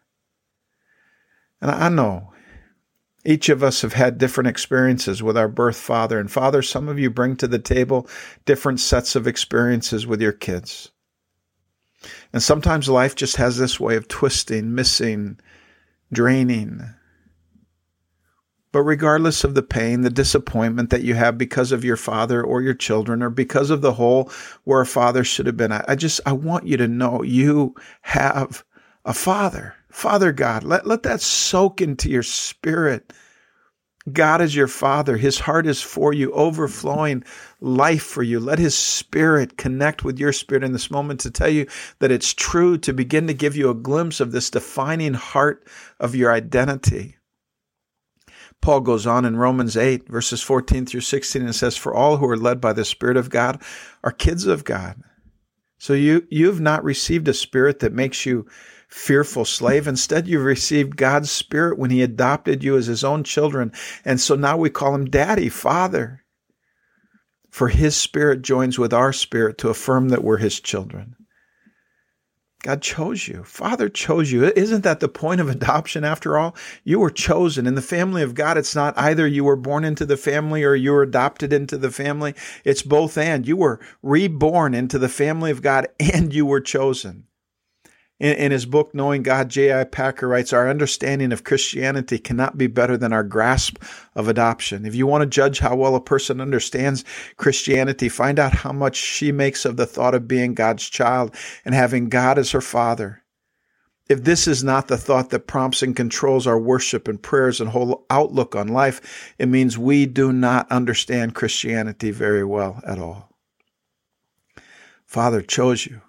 And 1.63 1.71
I 1.71 1.89
know 1.89 2.33
each 3.27 3.49
of 3.49 3.63
us 3.63 3.83
have 3.83 3.93
had 3.93 4.19
different 4.19 4.49
experiences 4.49 5.23
with 5.23 5.37
our 5.37 5.49
birth 5.49 5.77
father. 5.77 6.19
And 6.19 6.31
Father, 6.31 6.63
some 6.63 6.89
of 6.89 6.99
you 6.99 7.11
bring 7.11 7.37
to 7.37 7.49
the 7.49 7.59
table 7.59 8.09
different 8.45 8.81
sets 8.81 9.17
of 9.17 9.27
experiences 9.27 10.07
with 10.07 10.21
your 10.23 10.33
kids. 10.33 10.91
And 12.33 12.43
sometimes 12.43 12.89
life 12.89 13.15
just 13.15 13.37
has 13.37 13.57
this 13.57 13.81
way 13.81 13.97
of 13.97 14.09
twisting, 14.09 14.75
missing, 14.75 15.39
draining. 16.13 16.83
But 18.73 18.83
regardless 18.83 19.43
of 19.43 19.55
the 19.55 19.63
pain, 19.63 20.03
the 20.03 20.11
disappointment 20.11 20.91
that 20.91 21.03
you 21.03 21.15
have 21.15 21.39
because 21.39 21.73
of 21.73 21.85
your 21.85 21.97
father 21.97 22.43
or 22.43 22.61
your 22.61 22.75
children 22.75 23.23
or 23.23 23.31
because 23.31 23.71
of 23.71 23.81
the 23.81 23.95
hole 23.95 24.31
where 24.65 24.83
a 24.83 24.87
father 24.87 25.25
should 25.25 25.47
have 25.47 25.57
been, 25.57 25.73
I 25.73 25.95
just, 25.95 26.21
I 26.27 26.33
want 26.33 26.67
you 26.67 26.77
to 26.77 26.89
know 26.89 27.23
you 27.23 27.75
have 28.03 28.65
a 29.05 29.15
father. 29.15 29.76
Father 29.97 30.31
God, 30.31 30.63
let, 30.63 30.87
let 30.87 31.05
that 31.05 31.23
soak 31.23 31.81
into 31.81 32.11
your 32.11 32.23
spirit. 32.23 33.15
God 34.13 34.43
is 34.43 34.55
your 34.55 34.69
Father. 34.69 35.17
His 35.17 35.39
heart 35.39 35.67
is 35.67 35.81
for 35.81 36.13
you, 36.13 36.31
overflowing 36.33 37.25
life 37.63 38.03
for 38.03 38.23
you. 38.23 38.39
Let 38.39 38.59
His 38.59 38.77
Spirit 38.77 39.57
connect 39.57 40.05
with 40.05 40.19
your 40.19 40.35
spirit 40.35 40.65
in 40.65 40.73
this 40.73 40.91
moment 40.91 41.21
to 41.21 41.31
tell 41.31 41.49
you 41.49 41.67
that 42.01 42.11
it's 42.11 42.35
true, 42.35 42.77
to 42.77 42.93
begin 42.93 43.27
to 43.29 43.33
give 43.33 43.57
you 43.57 43.71
a 43.71 43.75
glimpse 43.75 44.21
of 44.21 44.33
this 44.33 44.51
defining 44.51 45.15
heart 45.15 45.67
of 45.99 46.15
your 46.15 46.31
identity. 46.31 47.17
Paul 48.61 48.83
goes 48.83 49.07
on 49.07 49.25
in 49.25 49.39
Romans 49.39 49.79
8, 49.79 50.11
verses 50.11 50.43
14 50.43 50.85
through 50.85 51.01
16, 51.01 51.41
and 51.41 51.55
says, 51.55 51.79
For 51.79 51.95
all 51.95 52.19
who 52.19 52.29
are 52.29 52.37
led 52.37 52.61
by 52.61 52.75
the 52.75 52.85
Spirit 52.85 53.17
of 53.17 53.31
God 53.31 53.63
are 54.05 54.13
kids 54.13 54.47
of 54.47 54.63
God. 54.63 55.03
So 55.79 55.95
you, 55.95 56.27
you've 56.31 56.61
not 56.61 56.85
received 56.85 57.29
a 57.29 57.35
spirit 57.35 57.79
that 57.79 57.95
makes 57.95 58.27
you 58.27 58.47
fearful 58.89 59.45
slave. 59.45 59.87
Instead, 59.87 60.29
you 60.29 60.41
received 60.41 60.97
God's 60.97 61.31
Spirit 61.31 61.79
when 61.79 61.91
He 61.91 62.03
adopted 62.03 62.63
you 62.63 62.77
as 62.77 62.87
His 62.87 63.05
own 63.05 63.25
children. 63.25 63.73
And 64.05 64.21
so 64.21 64.35
now 64.35 64.57
we 64.57 64.71
call 64.71 64.95
Him 64.95 65.07
Daddy, 65.07 65.49
Father. 65.49 66.23
For 67.51 67.69
His 67.69 67.97
Spirit 67.97 68.43
joins 68.43 68.79
with 68.79 68.93
our 68.93 69.13
spirit 69.13 69.59
to 69.59 69.71
affirm 69.71 70.11
that 70.11 70.25
we're 70.25 70.39
His 70.39 70.61
children. 70.61 71.17
God 72.63 72.83
chose 72.83 73.29
you. 73.29 73.45
Father 73.45 73.89
chose 73.89 74.33
you. 74.33 74.45
Isn't 74.45 74.83
that 74.83 74.99
the 74.99 75.09
point 75.09 75.41
of 75.41 75.49
adoption 75.49 76.03
after 76.03 76.37
all? 76.37 76.57
You 76.83 76.99
were 76.99 77.11
chosen. 77.11 77.65
In 77.65 77.77
the 77.77 77.81
family 77.83 78.23
of 78.23 78.35
God, 78.35 78.59
it's 78.59 78.75
not 78.75 78.99
either 78.99 79.25
you 79.25 79.45
were 79.45 79.55
born 79.55 79.85
into 79.85 80.05
the 80.05 80.17
family 80.17 80.65
or 80.65 80.75
you 80.75 80.91
were 80.91 81.03
adopted 81.03 81.53
into 81.53 81.79
the 81.79 81.93
family. 81.93 82.35
It's 82.65 82.83
both 82.83 83.17
and. 83.17 83.47
You 83.47 83.57
were 83.57 83.79
reborn 84.03 84.75
into 84.75 84.99
the 84.99 85.09
family 85.09 85.53
of 85.53 85.63
God 85.63 85.87
and 86.01 86.35
you 86.35 86.45
were 86.45 86.61
chosen. 86.61 87.29
In, 88.19 88.35
in 88.37 88.53
his 88.53 88.67
book, 88.67 88.95
Knowing 88.95 89.23
God, 89.23 89.51
J.I. 89.51 89.85
Packer 89.85 90.27
writes, 90.27 90.53
Our 90.53 90.69
understanding 90.69 91.33
of 91.33 91.45
Christianity 91.45 92.19
cannot 92.19 92.57
be 92.57 92.67
better 92.67 92.97
than 92.97 93.13
our 93.13 93.25
grasp 93.25 93.83
of 94.15 94.29
adoption. 94.29 94.87
If 94.87 94.95
you 94.95 95.07
want 95.07 95.23
to 95.23 95.27
judge 95.27 95.59
how 95.59 95.77
well 95.77 95.95
a 95.95 96.01
person 96.01 96.41
understands 96.41 97.05
Christianity, 97.37 98.09
find 98.09 98.39
out 98.39 98.53
how 98.53 98.73
much 98.73 98.97
she 98.97 99.33
makes 99.33 99.65
of 99.65 99.77
the 99.77 99.87
thought 99.87 100.15
of 100.15 100.29
being 100.29 100.55
God's 100.55 100.89
child 100.89 101.35
and 101.65 101.75
having 101.75 102.09
God 102.09 102.39
as 102.39 102.53
her 102.53 102.63
father. 102.63 103.23
If 104.09 104.23
this 104.23 104.47
is 104.47 104.63
not 104.63 104.87
the 104.87 104.97
thought 104.97 105.31
that 105.31 105.49
prompts 105.49 105.83
and 105.83 105.97
controls 105.97 106.47
our 106.47 106.59
worship 106.59 107.09
and 107.09 107.21
prayers 107.21 107.61
and 107.61 107.71
whole 107.71 108.07
outlook 108.09 108.55
on 108.55 108.69
life, 108.69 109.35
it 109.37 109.47
means 109.47 109.77
we 109.77 110.07
do 110.07 110.33
not 110.33 110.71
understand 110.71 111.35
Christianity 111.35 112.13
very 112.13 112.45
well 112.45 112.81
at 112.87 113.01
all. 113.01 113.31
Father 115.05 115.43
chose 115.43 115.87
you. 115.87 116.03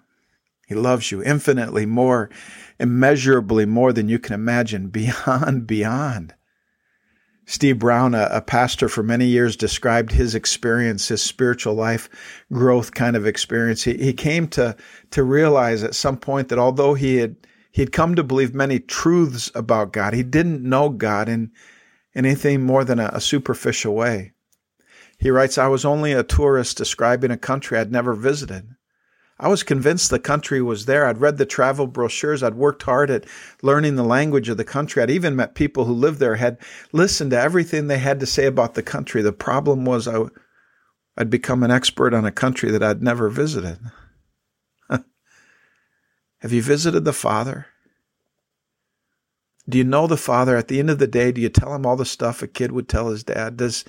He 0.68 0.74
loves 0.74 1.10
you 1.10 1.22
infinitely 1.22 1.86
more, 1.86 2.28
immeasurably 2.78 3.64
more 3.64 3.90
than 3.90 4.10
you 4.10 4.18
can 4.18 4.34
imagine, 4.34 4.88
beyond, 4.90 5.66
beyond. 5.66 6.34
Steve 7.46 7.78
Brown, 7.78 8.14
a, 8.14 8.28
a, 8.30 8.42
pastor 8.42 8.90
for 8.90 9.02
many 9.02 9.24
years, 9.24 9.56
described 9.56 10.12
his 10.12 10.34
experience, 10.34 11.08
his 11.08 11.22
spiritual 11.22 11.72
life 11.72 12.10
growth 12.52 12.92
kind 12.92 13.16
of 13.16 13.26
experience. 13.26 13.84
He, 13.84 13.96
he 13.96 14.12
came 14.12 14.46
to, 14.48 14.76
to 15.12 15.24
realize 15.24 15.82
at 15.82 15.94
some 15.94 16.18
point 16.18 16.50
that 16.50 16.58
although 16.58 16.92
he 16.92 17.16
had, 17.16 17.36
he 17.70 17.80
had 17.80 17.90
come 17.90 18.14
to 18.16 18.22
believe 18.22 18.52
many 18.52 18.78
truths 18.78 19.50
about 19.54 19.94
God, 19.94 20.12
he 20.12 20.22
didn't 20.22 20.62
know 20.62 20.90
God 20.90 21.30
in, 21.30 21.50
in 22.12 22.26
anything 22.26 22.62
more 22.62 22.84
than 22.84 22.98
a, 22.98 23.08
a 23.14 23.20
superficial 23.22 23.94
way. 23.94 24.32
He 25.18 25.30
writes, 25.30 25.56
I 25.56 25.68
was 25.68 25.86
only 25.86 26.12
a 26.12 26.22
tourist 26.22 26.76
describing 26.76 27.30
a 27.30 27.38
country 27.38 27.78
I'd 27.78 27.90
never 27.90 28.12
visited. 28.12 28.74
I 29.40 29.48
was 29.48 29.62
convinced 29.62 30.10
the 30.10 30.18
country 30.18 30.60
was 30.60 30.86
there. 30.86 31.06
I'd 31.06 31.20
read 31.20 31.38
the 31.38 31.46
travel 31.46 31.86
brochures. 31.86 32.42
I'd 32.42 32.54
worked 32.54 32.82
hard 32.82 33.08
at 33.10 33.24
learning 33.62 33.94
the 33.94 34.02
language 34.02 34.48
of 34.48 34.56
the 34.56 34.64
country. 34.64 35.00
I'd 35.00 35.10
even 35.10 35.36
met 35.36 35.54
people 35.54 35.84
who 35.84 35.92
lived 35.92 36.18
there, 36.18 36.34
had 36.34 36.58
listened 36.92 37.30
to 37.30 37.40
everything 37.40 37.86
they 37.86 37.98
had 37.98 38.18
to 38.20 38.26
say 38.26 38.46
about 38.46 38.74
the 38.74 38.82
country. 38.82 39.22
The 39.22 39.32
problem 39.32 39.84
was 39.84 40.08
I, 40.08 40.24
I'd 41.16 41.30
become 41.30 41.62
an 41.62 41.70
expert 41.70 42.14
on 42.14 42.24
a 42.24 42.32
country 42.32 42.70
that 42.72 42.82
I'd 42.82 43.02
never 43.02 43.28
visited. 43.28 43.78
Have 44.90 46.52
you 46.52 46.62
visited 46.62 47.04
the 47.04 47.12
Father? 47.12 47.66
Do 49.68 49.78
you 49.78 49.84
know 49.84 50.08
the 50.08 50.16
Father? 50.16 50.56
At 50.56 50.66
the 50.66 50.80
end 50.80 50.90
of 50.90 50.98
the 50.98 51.06
day, 51.06 51.30
do 51.30 51.40
you 51.40 51.48
tell 51.48 51.74
him 51.74 51.86
all 51.86 51.96
the 51.96 52.04
stuff 52.04 52.42
a 52.42 52.48
kid 52.48 52.72
would 52.72 52.88
tell 52.88 53.10
his 53.10 53.22
dad? 53.22 53.56
Does, 53.56 53.84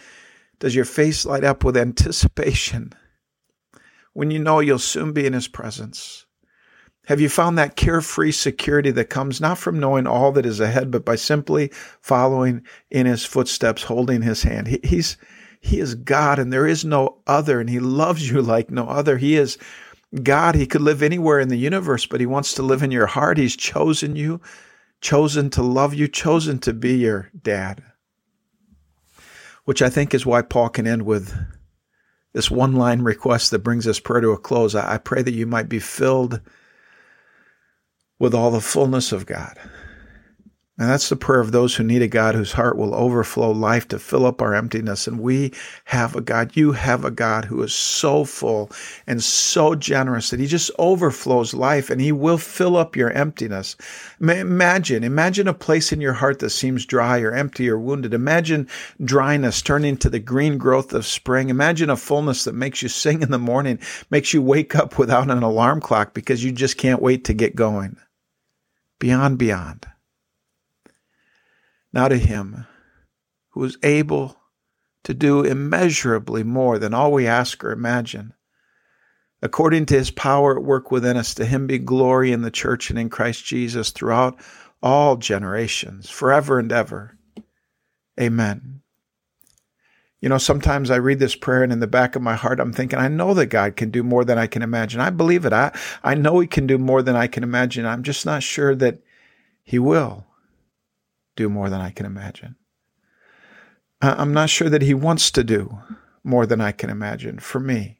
does 0.59 0.75
your 0.75 0.85
face 0.85 1.25
light 1.25 1.43
up 1.43 1.63
with 1.63 1.75
anticipation? 1.75 2.93
When 4.13 4.31
you 4.31 4.39
know 4.39 4.59
you'll 4.59 4.79
soon 4.79 5.13
be 5.13 5.25
in 5.25 5.33
His 5.33 5.47
presence? 5.47 6.25
Have 7.05 7.19
you 7.19 7.29
found 7.29 7.57
that 7.57 7.75
carefree 7.75 8.31
security 8.31 8.91
that 8.91 9.09
comes 9.09 9.41
not 9.41 9.57
from 9.57 9.79
knowing 9.79 10.05
all 10.05 10.31
that 10.33 10.45
is 10.45 10.59
ahead, 10.59 10.91
but 10.91 11.05
by 11.05 11.15
simply 11.15 11.71
following 12.01 12.61
in 12.91 13.07
His 13.07 13.25
footsteps, 13.25 13.83
holding 13.83 14.21
His 14.21 14.43
hand? 14.43 14.67
He, 14.67 14.79
he's 14.83 15.17
He 15.59 15.79
is 15.79 15.95
God, 15.95 16.37
and 16.37 16.53
there 16.53 16.67
is 16.67 16.85
no 16.85 17.17
other, 17.25 17.59
and 17.59 17.69
He 17.69 17.79
loves 17.79 18.29
you 18.29 18.41
like 18.41 18.69
no 18.69 18.87
other. 18.87 19.17
He 19.17 19.35
is 19.35 19.57
God. 20.21 20.55
He 20.55 20.67
could 20.67 20.81
live 20.81 21.01
anywhere 21.01 21.39
in 21.39 21.49
the 21.49 21.57
universe, 21.57 22.05
but 22.05 22.19
He 22.19 22.25
wants 22.25 22.53
to 22.53 22.63
live 22.63 22.83
in 22.83 22.91
your 22.91 23.07
heart. 23.07 23.37
He's 23.37 23.55
chosen 23.55 24.15
you, 24.15 24.39
chosen 25.01 25.49
to 25.51 25.63
love 25.63 25.93
you, 25.93 26.07
chosen 26.07 26.59
to 26.59 26.73
be 26.73 26.97
your 26.97 27.31
dad. 27.41 27.81
Which 29.65 29.81
I 29.81 29.89
think 29.89 30.13
is 30.13 30.25
why 30.25 30.41
Paul 30.41 30.69
can 30.69 30.85
end 30.87 31.03
with 31.03 31.35
this 32.33 32.51
one 32.51 32.73
line 32.73 33.01
request 33.01 33.51
that 33.51 33.59
brings 33.59 33.85
this 33.85 33.99
prayer 33.99 34.21
to 34.21 34.31
a 34.31 34.37
close. 34.37 34.75
I 34.75 34.97
pray 34.97 35.21
that 35.21 35.33
you 35.33 35.45
might 35.45 35.69
be 35.69 35.79
filled 35.79 36.41
with 38.19 38.33
all 38.33 38.51
the 38.51 38.61
fullness 38.61 39.11
of 39.11 39.25
God. 39.25 39.57
And 40.79 40.89
that's 40.89 41.09
the 41.09 41.17
prayer 41.17 41.41
of 41.41 41.51
those 41.51 41.75
who 41.75 41.83
need 41.83 42.01
a 42.01 42.07
God 42.07 42.35
whose 42.35 42.53
heart 42.53 42.77
will 42.77 42.95
overflow 42.95 43.51
life 43.51 43.89
to 43.89 43.99
fill 43.99 44.25
up 44.25 44.41
our 44.41 44.55
emptiness. 44.55 45.07
And 45.07 45.19
we 45.19 45.51
have 45.83 46.15
a 46.15 46.21
God, 46.21 46.55
you 46.55 46.71
have 46.71 47.03
a 47.03 47.11
God 47.11 47.43
who 47.43 47.61
is 47.63 47.73
so 47.73 48.23
full 48.23 48.71
and 49.05 49.21
so 49.21 49.75
generous 49.75 50.29
that 50.29 50.39
he 50.39 50.47
just 50.47 50.71
overflows 50.79 51.53
life 51.53 51.89
and 51.89 51.99
he 51.99 52.13
will 52.13 52.37
fill 52.37 52.77
up 52.77 52.95
your 52.95 53.11
emptiness. 53.11 53.75
Imagine, 54.21 55.03
imagine 55.03 55.49
a 55.49 55.53
place 55.53 55.91
in 55.91 55.99
your 55.99 56.13
heart 56.13 56.39
that 56.39 56.51
seems 56.51 56.85
dry 56.85 57.19
or 57.19 57.33
empty 57.33 57.69
or 57.69 57.77
wounded. 57.77 58.13
Imagine 58.13 58.65
dryness 59.03 59.61
turning 59.61 59.97
to 59.97 60.09
the 60.09 60.19
green 60.19 60.57
growth 60.57 60.93
of 60.93 61.05
spring. 61.05 61.49
Imagine 61.49 61.89
a 61.89 61.97
fullness 61.97 62.45
that 62.45 62.55
makes 62.55 62.81
you 62.81 62.87
sing 62.87 63.21
in 63.21 63.31
the 63.31 63.37
morning, 63.37 63.79
makes 64.11 64.33
you 64.33 64.41
wake 64.41 64.77
up 64.77 64.97
without 64.97 65.29
an 65.29 65.43
alarm 65.43 65.81
clock 65.81 66.13
because 66.13 66.41
you 66.41 66.53
just 66.53 66.77
can't 66.77 67.01
wait 67.01 67.25
to 67.25 67.33
get 67.33 67.53
going. 67.53 67.97
Beyond, 68.97 69.37
beyond. 69.37 69.85
Now 71.91 72.07
to 72.07 72.17
him 72.17 72.67
who 73.49 73.63
is 73.63 73.77
able 73.83 74.37
to 75.03 75.13
do 75.13 75.43
immeasurably 75.43 76.43
more 76.43 76.77
than 76.77 76.93
all 76.93 77.11
we 77.11 77.25
ask 77.25 77.63
or 77.63 77.71
imagine. 77.71 78.33
According 79.41 79.85
to 79.87 79.97
his 79.97 80.11
power 80.11 80.57
at 80.57 80.63
work 80.63 80.91
within 80.91 81.17
us, 81.17 81.33
to 81.35 81.45
him 81.45 81.65
be 81.65 81.79
glory 81.79 82.31
in 82.31 82.41
the 82.41 82.51
church 82.51 82.89
and 82.89 82.99
in 82.99 83.09
Christ 83.09 83.45
Jesus 83.45 83.91
throughout 83.91 84.39
all 84.83 85.15
generations, 85.15 86.09
forever 86.09 86.59
and 86.59 86.71
ever. 86.71 87.17
Amen. 88.19 88.81
You 90.21 90.27
know, 90.27 90.37
sometimes 90.37 90.91
I 90.91 90.97
read 90.97 91.19
this 91.19 91.35
prayer 91.35 91.63
and 91.63 91.71
in 91.71 91.79
the 91.79 91.87
back 91.87 92.17
of 92.17 92.21
my 92.21 92.35
heart, 92.35 92.59
I'm 92.59 92.73
thinking, 92.73 92.99
I 92.99 93.07
know 93.07 93.33
that 93.33 93.45
God 93.47 93.77
can 93.77 93.89
do 93.89 94.03
more 94.03 94.25
than 94.25 94.37
I 94.37 94.47
can 94.47 94.61
imagine. 94.61 94.99
I 94.99 95.09
believe 95.09 95.45
it. 95.45 95.53
I, 95.53 95.71
I 96.03 96.15
know 96.15 96.39
He 96.39 96.47
can 96.47 96.67
do 96.67 96.77
more 96.77 97.01
than 97.01 97.15
I 97.15 97.27
can 97.27 97.43
imagine. 97.43 97.85
I'm 97.85 98.03
just 98.03 98.25
not 98.25 98.43
sure 98.43 98.75
that 98.75 98.99
He 99.63 99.79
will 99.79 100.25
do 101.39 101.49
more 101.49 101.69
than 101.69 101.79
I 101.79 101.91
can 101.91 102.05
imagine. 102.05 102.57
I'm 104.01 104.33
not 104.33 104.49
sure 104.49 104.69
that 104.69 104.81
He 104.81 104.93
wants 104.93 105.31
to 105.31 105.43
do 105.43 105.79
more 106.23 106.45
than 106.45 106.59
I 106.59 106.73
can 106.73 106.89
imagine 106.89 107.39
for 107.39 107.59
me. 107.59 107.98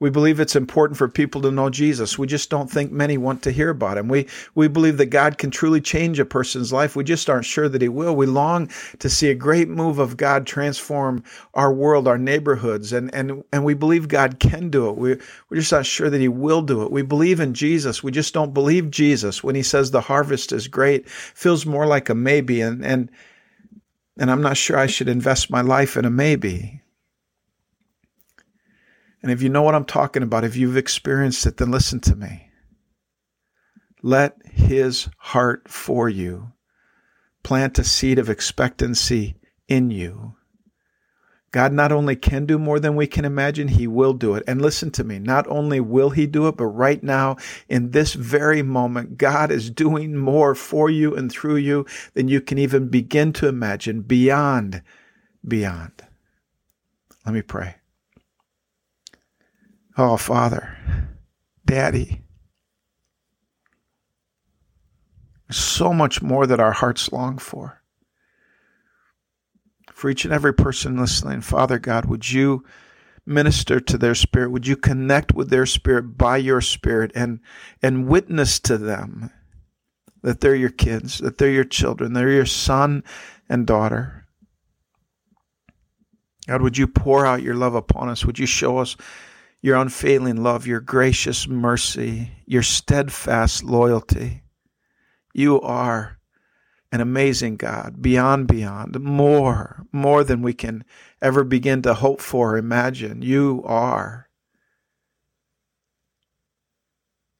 We 0.00 0.10
believe 0.10 0.38
it's 0.38 0.54
important 0.54 0.96
for 0.96 1.08
people 1.08 1.42
to 1.42 1.50
know 1.50 1.70
Jesus. 1.70 2.18
We 2.18 2.28
just 2.28 2.50
don't 2.50 2.70
think 2.70 2.92
many 2.92 3.18
want 3.18 3.42
to 3.42 3.50
hear 3.50 3.70
about 3.70 3.98
him. 3.98 4.06
We, 4.08 4.28
we 4.54 4.68
believe 4.68 4.96
that 4.98 5.06
God 5.06 5.38
can 5.38 5.50
truly 5.50 5.80
change 5.80 6.20
a 6.20 6.24
person's 6.24 6.72
life. 6.72 6.94
We 6.94 7.02
just 7.02 7.28
aren't 7.28 7.46
sure 7.46 7.68
that 7.68 7.82
he 7.82 7.88
will. 7.88 8.14
We 8.14 8.26
long 8.26 8.70
to 9.00 9.10
see 9.10 9.28
a 9.28 9.34
great 9.34 9.68
move 9.68 9.98
of 9.98 10.16
God 10.16 10.46
transform 10.46 11.24
our 11.54 11.72
world, 11.72 12.06
our 12.06 12.18
neighborhoods, 12.18 12.92
and, 12.92 13.12
and, 13.12 13.42
and 13.52 13.64
we 13.64 13.74
believe 13.74 14.06
God 14.06 14.38
can 14.38 14.70
do 14.70 14.88
it. 14.88 14.96
We, 14.96 15.16
we're 15.48 15.58
just 15.58 15.72
not 15.72 15.86
sure 15.86 16.08
that 16.08 16.20
he 16.20 16.28
will 16.28 16.62
do 16.62 16.82
it. 16.82 16.92
We 16.92 17.02
believe 17.02 17.40
in 17.40 17.54
Jesus. 17.54 18.02
We 18.02 18.12
just 18.12 18.34
don't 18.34 18.54
believe 18.54 18.92
Jesus 18.92 19.42
when 19.42 19.56
he 19.56 19.62
says 19.64 19.90
the 19.90 20.00
harvest 20.00 20.52
is 20.52 20.68
great, 20.68 21.08
feels 21.08 21.66
more 21.66 21.86
like 21.86 22.08
a 22.08 22.14
maybe. 22.14 22.60
And, 22.60 22.84
and, 22.84 23.10
and 24.16 24.30
I'm 24.30 24.42
not 24.42 24.56
sure 24.56 24.78
I 24.78 24.86
should 24.86 25.08
invest 25.08 25.50
my 25.50 25.60
life 25.60 25.96
in 25.96 26.04
a 26.04 26.10
maybe. 26.10 26.82
And 29.22 29.32
if 29.32 29.42
you 29.42 29.48
know 29.48 29.62
what 29.62 29.74
I'm 29.74 29.84
talking 29.84 30.22
about, 30.22 30.44
if 30.44 30.56
you've 30.56 30.76
experienced 30.76 31.46
it, 31.46 31.56
then 31.56 31.70
listen 31.70 32.00
to 32.00 32.16
me. 32.16 32.50
Let 34.02 34.36
his 34.44 35.08
heart 35.18 35.68
for 35.68 36.08
you 36.08 36.52
plant 37.42 37.78
a 37.78 37.84
seed 37.84 38.18
of 38.18 38.30
expectancy 38.30 39.36
in 39.68 39.90
you. 39.90 40.34
God 41.50 41.72
not 41.72 41.92
only 41.92 42.14
can 42.14 42.44
do 42.44 42.58
more 42.58 42.78
than 42.78 42.94
we 42.94 43.06
can 43.06 43.24
imagine, 43.24 43.68
He 43.68 43.86
will 43.86 44.12
do 44.12 44.34
it. 44.34 44.44
And 44.46 44.60
listen 44.60 44.90
to 44.92 45.04
me, 45.04 45.18
not 45.18 45.46
only 45.48 45.80
will 45.80 46.10
He 46.10 46.26
do 46.26 46.46
it, 46.48 46.56
but 46.58 46.66
right 46.66 47.02
now, 47.02 47.36
in 47.68 47.92
this 47.92 48.12
very 48.12 48.60
moment, 48.62 49.16
God 49.16 49.50
is 49.50 49.70
doing 49.70 50.16
more 50.16 50.54
for 50.54 50.90
you 50.90 51.16
and 51.16 51.32
through 51.32 51.56
you 51.56 51.86
than 52.12 52.28
you 52.28 52.42
can 52.42 52.58
even 52.58 52.88
begin 52.88 53.32
to 53.34 53.48
imagine, 53.48 54.02
beyond, 54.02 54.82
beyond. 55.46 56.02
Let 57.24 57.34
me 57.34 57.42
pray. 57.42 57.77
Oh, 60.00 60.16
Father, 60.16 60.78
Daddy, 61.66 62.22
so 65.50 65.92
much 65.92 66.22
more 66.22 66.46
that 66.46 66.60
our 66.60 66.70
hearts 66.70 67.10
long 67.10 67.36
for. 67.36 67.82
For 69.90 70.08
each 70.08 70.24
and 70.24 70.32
every 70.32 70.54
person 70.54 70.96
listening, 70.96 71.40
Father 71.40 71.80
God, 71.80 72.04
would 72.04 72.30
you 72.30 72.64
minister 73.26 73.80
to 73.80 73.98
their 73.98 74.14
spirit? 74.14 74.52
Would 74.52 74.68
you 74.68 74.76
connect 74.76 75.34
with 75.34 75.50
their 75.50 75.66
spirit 75.66 76.16
by 76.16 76.36
your 76.36 76.60
spirit 76.60 77.10
and, 77.16 77.40
and 77.82 78.06
witness 78.06 78.60
to 78.60 78.78
them 78.78 79.32
that 80.22 80.40
they're 80.40 80.54
your 80.54 80.70
kids, 80.70 81.18
that 81.18 81.38
they're 81.38 81.50
your 81.50 81.64
children, 81.64 82.12
they're 82.12 82.30
your 82.30 82.46
son 82.46 83.02
and 83.48 83.66
daughter? 83.66 84.28
God, 86.46 86.62
would 86.62 86.78
you 86.78 86.86
pour 86.86 87.26
out 87.26 87.42
your 87.42 87.56
love 87.56 87.74
upon 87.74 88.08
us? 88.08 88.24
Would 88.24 88.38
you 88.38 88.46
show 88.46 88.78
us 88.78 88.96
your 89.60 89.76
unfailing 89.76 90.42
love, 90.42 90.66
your 90.66 90.80
gracious 90.80 91.48
mercy, 91.48 92.32
your 92.46 92.62
steadfast 92.62 93.64
loyalty. 93.64 94.42
You 95.34 95.60
are 95.60 96.18
an 96.90 97.00
amazing 97.00 97.56
God, 97.56 98.00
beyond, 98.00 98.46
beyond, 98.46 98.98
more, 99.00 99.84
more 99.92 100.24
than 100.24 100.42
we 100.42 100.54
can 100.54 100.84
ever 101.20 101.44
begin 101.44 101.82
to 101.82 101.94
hope 101.94 102.20
for 102.20 102.54
or 102.54 102.58
imagine. 102.58 103.20
You 103.20 103.62
are. 103.66 104.28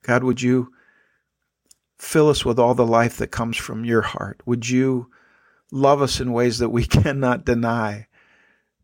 God, 0.03 0.23
would 0.25 0.43
you 0.43 0.73
fill 1.99 2.29
us 2.29 2.45
with 2.45 2.59
all 2.59 2.75
the 2.75 2.87
life 2.87 3.17
that 3.19 3.29
comes 3.29 3.57
from 3.57 3.85
your 3.85 4.03
heart? 4.03 4.41
Would 4.45 4.69
you 4.69 5.11
love 5.71 6.03
us 6.03 6.21
in 6.21 6.33
ways 6.33 6.59
that 6.59 6.71
we 6.71 6.85
cannot 6.87 7.45
deny? 7.45 8.08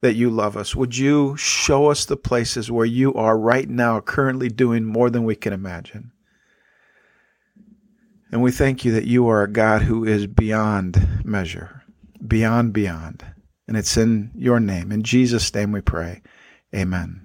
That 0.04 0.16
you 0.16 0.28
love 0.28 0.54
us. 0.54 0.76
Would 0.76 0.98
you 0.98 1.34
show 1.38 1.90
us 1.90 2.04
the 2.04 2.16
places 2.18 2.70
where 2.70 2.84
you 2.84 3.14
are 3.14 3.38
right 3.38 3.66
now, 3.66 4.02
currently 4.02 4.50
doing 4.50 4.84
more 4.84 5.08
than 5.08 5.24
we 5.24 5.34
can 5.34 5.54
imagine? 5.54 6.12
And 8.30 8.42
we 8.42 8.50
thank 8.50 8.84
you 8.84 8.92
that 8.92 9.06
you 9.06 9.26
are 9.28 9.42
a 9.42 9.50
God 9.50 9.80
who 9.80 10.04
is 10.04 10.26
beyond 10.26 11.24
measure, 11.24 11.84
beyond, 12.26 12.74
beyond. 12.74 13.24
And 13.66 13.78
it's 13.78 13.96
in 13.96 14.30
your 14.36 14.60
name. 14.60 14.92
In 14.92 15.04
Jesus' 15.04 15.54
name 15.54 15.72
we 15.72 15.80
pray. 15.80 16.20
Amen. 16.74 17.23